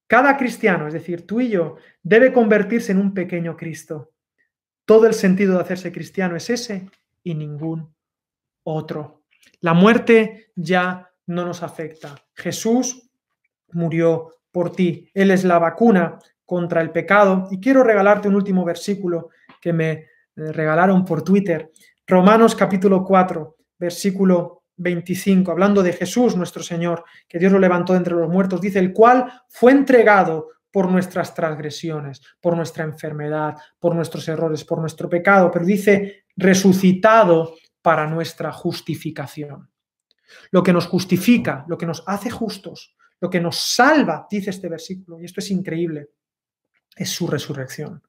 Cada 0.06 0.36
cristiano, 0.38 0.88
es 0.88 0.94
decir, 0.94 1.26
tú 1.26 1.40
y 1.40 1.50
yo, 1.50 1.76
debe 2.02 2.32
convertirse 2.32 2.92
en 2.92 2.98
un 2.98 3.12
pequeño 3.12 3.56
Cristo. 3.56 4.12
Todo 4.86 5.06
el 5.06 5.14
sentido 5.14 5.54
de 5.54 5.60
hacerse 5.60 5.92
cristiano 5.92 6.36
es 6.36 6.48
ese 6.50 6.88
y 7.22 7.34
ningún 7.34 7.94
otro. 8.62 9.24
La 9.60 9.74
muerte 9.74 10.52
ya 10.56 11.10
no 11.26 11.44
nos 11.44 11.62
afecta. 11.62 12.14
Jesús 12.34 13.03
murió 13.74 14.32
por 14.50 14.72
ti. 14.72 15.10
Él 15.14 15.30
es 15.30 15.44
la 15.44 15.58
vacuna 15.58 16.18
contra 16.44 16.80
el 16.80 16.90
pecado. 16.90 17.48
Y 17.50 17.60
quiero 17.60 17.82
regalarte 17.82 18.28
un 18.28 18.36
último 18.36 18.64
versículo 18.64 19.30
que 19.60 19.72
me 19.72 19.90
eh, 19.90 20.06
regalaron 20.34 21.04
por 21.04 21.22
Twitter. 21.22 21.70
Romanos 22.06 22.54
capítulo 22.54 23.04
4, 23.04 23.56
versículo 23.78 24.64
25, 24.76 25.50
hablando 25.50 25.82
de 25.82 25.92
Jesús 25.92 26.36
nuestro 26.36 26.62
Señor, 26.62 27.04
que 27.28 27.38
Dios 27.38 27.52
lo 27.52 27.58
levantó 27.58 27.94
entre 27.94 28.14
los 28.14 28.28
muertos, 28.28 28.60
dice, 28.60 28.78
el 28.78 28.92
cual 28.92 29.42
fue 29.48 29.72
entregado 29.72 30.48
por 30.70 30.90
nuestras 30.90 31.34
transgresiones, 31.34 32.20
por 32.40 32.56
nuestra 32.56 32.84
enfermedad, 32.84 33.54
por 33.78 33.94
nuestros 33.94 34.26
errores, 34.28 34.64
por 34.64 34.80
nuestro 34.80 35.08
pecado, 35.08 35.50
pero 35.52 35.64
dice, 35.64 36.24
resucitado 36.36 37.54
para 37.80 38.06
nuestra 38.06 38.50
justificación. 38.50 39.70
Lo 40.50 40.62
que 40.62 40.72
nos 40.72 40.86
justifica, 40.86 41.64
lo 41.68 41.78
que 41.78 41.86
nos 41.86 42.02
hace 42.06 42.28
justos, 42.28 42.96
lo 43.24 43.30
que 43.30 43.40
nos 43.40 43.56
salva, 43.56 44.26
dice 44.30 44.50
este 44.50 44.68
versículo, 44.68 45.18
y 45.18 45.24
esto 45.24 45.40
es 45.40 45.50
increíble, 45.50 46.10
es 46.94 47.08
su 47.08 47.26
resurrección. 47.26 48.02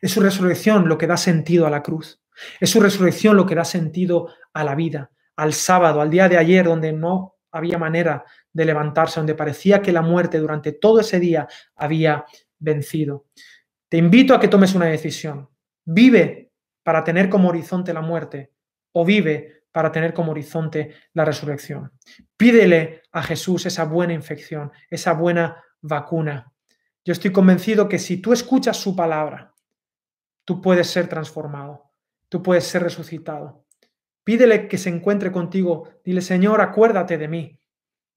Es 0.00 0.12
su 0.12 0.20
resurrección 0.20 0.88
lo 0.88 0.96
que 0.96 1.06
da 1.06 1.18
sentido 1.18 1.66
a 1.66 1.70
la 1.70 1.82
cruz. 1.82 2.22
Es 2.58 2.70
su 2.70 2.80
resurrección 2.80 3.36
lo 3.36 3.44
que 3.44 3.54
da 3.54 3.66
sentido 3.66 4.28
a 4.54 4.64
la 4.64 4.74
vida 4.74 5.10
al 5.36 5.52
sábado, 5.52 6.00
al 6.00 6.08
día 6.08 6.26
de 6.26 6.38
ayer, 6.38 6.64
donde 6.64 6.90
no 6.90 7.36
había 7.50 7.76
manera 7.76 8.24
de 8.50 8.64
levantarse, 8.64 9.20
donde 9.20 9.34
parecía 9.34 9.82
que 9.82 9.92
la 9.92 10.00
muerte 10.00 10.38
durante 10.38 10.72
todo 10.72 11.00
ese 11.00 11.20
día 11.20 11.46
había 11.76 12.24
vencido. 12.58 13.26
Te 13.90 13.98
invito 13.98 14.34
a 14.34 14.40
que 14.40 14.48
tomes 14.48 14.74
una 14.74 14.86
decisión. 14.86 15.50
Vive 15.84 16.50
para 16.82 17.04
tener 17.04 17.28
como 17.28 17.50
horizonte 17.50 17.92
la 17.92 18.00
muerte 18.00 18.52
o 18.92 19.04
vive 19.04 19.61
para 19.72 19.90
tener 19.90 20.14
como 20.14 20.32
horizonte 20.32 20.94
la 21.14 21.24
resurrección. 21.24 21.92
Pídele 22.36 23.02
a 23.10 23.22
Jesús 23.22 23.66
esa 23.66 23.84
buena 23.84 24.12
infección, 24.12 24.70
esa 24.88 25.14
buena 25.14 25.64
vacuna. 25.80 26.52
Yo 27.04 27.12
estoy 27.12 27.32
convencido 27.32 27.88
que 27.88 27.98
si 27.98 28.18
tú 28.18 28.32
escuchas 28.32 28.76
su 28.76 28.94
palabra, 28.94 29.52
tú 30.44 30.60
puedes 30.60 30.86
ser 30.88 31.08
transformado, 31.08 31.90
tú 32.28 32.42
puedes 32.42 32.64
ser 32.64 32.82
resucitado. 32.82 33.64
Pídele 34.24 34.68
que 34.68 34.78
se 34.78 34.88
encuentre 34.88 35.32
contigo. 35.32 35.88
Dile, 36.04 36.20
Señor, 36.20 36.60
acuérdate 36.60 37.18
de 37.18 37.28
mí. 37.28 37.58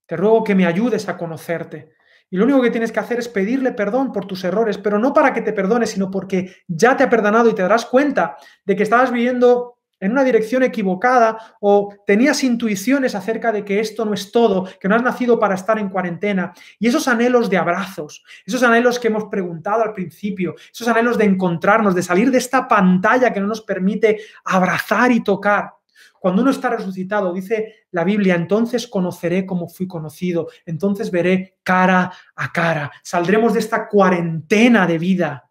Te 0.06 0.15
ruego 0.15 0.44
que 0.44 0.54
me 0.54 0.68
ayudes 0.68 1.10
a 1.10 1.18
conocerte. 1.18 1.96
Y 2.30 2.38
lo 2.38 2.46
único 2.46 2.62
que 2.62 2.72
tienes 2.72 2.91
que 2.91 3.00
hacer 3.00 3.20
es 3.20 3.28
pedirle 3.28 3.72
perdón 3.72 4.12
por 4.12 4.26
tus 4.26 4.44
errores, 4.44 4.78
pero 4.78 5.00
no 5.00 5.13
para 5.13 5.34
que 5.34 5.41
te 5.41 5.54
perdone, 5.54 5.88
sino 5.88 6.12
porque 6.12 6.56
ya 6.68 6.98
te 6.98 7.04
ha 7.04 7.10
perdonado 7.10 7.50
y 7.50 7.56
te 7.56 7.62
darás 7.62 7.86
cuenta 7.86 8.38
de 8.65 8.76
que 8.76 8.84
estabas 8.84 9.12
viviendo 9.12 9.75
en 9.99 10.12
una 10.12 10.23
dirección 10.23 10.63
equivocada 10.63 11.55
o 11.60 11.93
tenías 12.05 12.43
intuiciones 12.43 13.15
acerca 13.15 13.51
de 13.51 13.63
que 13.63 13.79
esto 13.79 14.05
no 14.05 14.13
es 14.13 14.31
todo, 14.31 14.67
que 14.79 14.88
no 14.88 14.95
has 14.95 15.03
nacido 15.03 15.39
para 15.39 15.55
estar 15.55 15.79
en 15.79 15.89
cuarentena. 15.89 16.53
Y 16.79 16.88
esos 16.88 17.08
anhelos 17.08 17.49
de 17.49 17.58
abrazos, 17.58 18.23
esos 18.45 18.62
anhelos 18.63 18.99
que 18.99 19.08
hemos 19.08 19.25
preguntado 19.25 19.84
al 19.84 19.93
principio, 19.93 20.55
esos 20.71 20.88
anhelos 20.88 21.17
de 21.17 21.25
encontrarnos, 21.25 21.95
de 21.95 22.03
salir 22.03 22.31
de 22.31 22.38
esta 22.38 22.67
pantalla 22.67 23.31
que 23.34 23.39
no 23.39 23.47
nos 23.47 23.62
permite 23.62 24.19
abrazar 24.43 25.12
y 25.12 25.23
tocar. 25.23 25.71
Cuando 26.19 26.41
uno 26.41 26.49
está 26.49 26.69
resucitado, 26.69 27.31
dice 27.34 27.86
la 27.91 28.03
Biblia, 28.03 28.34
entonces 28.34 28.88
conoceré 28.88 29.45
como 29.45 29.69
fui 29.69 29.88
conocido, 29.88 30.47
entonces 30.65 31.12
veré 31.12 31.58
cara 31.62 32.12
a 32.36 32.51
cara. 32.51 32.91
Saldremos 33.03 33.53
de 33.53 33.60
esta 33.60 33.88
cuarentena 33.88 34.88
de 34.88 34.97
vida 34.97 35.44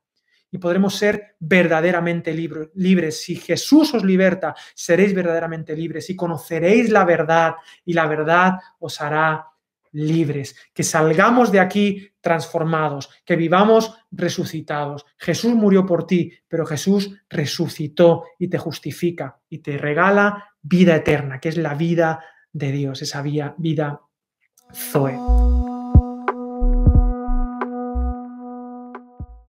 y 0.54 0.58
podremos 0.58 0.94
ser 0.94 1.34
verdaderamente 1.40 2.32
libres. 2.32 3.20
Si 3.20 3.34
Jesús 3.34 3.92
os 3.92 4.04
liberta, 4.04 4.54
seréis 4.72 5.12
verdaderamente 5.12 5.74
libres 5.74 6.08
y 6.10 6.14
conoceréis 6.14 6.90
la 6.90 7.04
verdad 7.04 7.54
y 7.84 7.92
la 7.92 8.06
verdad 8.06 8.52
os 8.78 9.00
hará 9.00 9.48
libres, 9.90 10.54
que 10.72 10.84
salgamos 10.84 11.50
de 11.50 11.58
aquí 11.58 12.08
transformados, 12.20 13.10
que 13.24 13.34
vivamos 13.34 13.96
resucitados. 14.12 15.04
Zoe 15.18 15.56
murió 15.56 15.84
por 15.84 16.06
ti, 16.06 16.32
pero 16.46 16.64
Jesús 16.66 17.10
resucitó 17.28 18.22
y 18.38 18.46
te 18.46 18.58
justifica 18.58 19.40
y 19.48 19.58
te 19.58 19.76
regala 19.76 20.54
vida 20.62 20.94
eterna, 20.94 21.40
que 21.40 21.48
es 21.48 21.56
la 21.56 21.74
vida 21.74 22.24
de 22.52 22.70
Dios, 22.70 23.02
esa 23.02 23.22
vida 23.22 24.02
Zoe. 24.72 25.63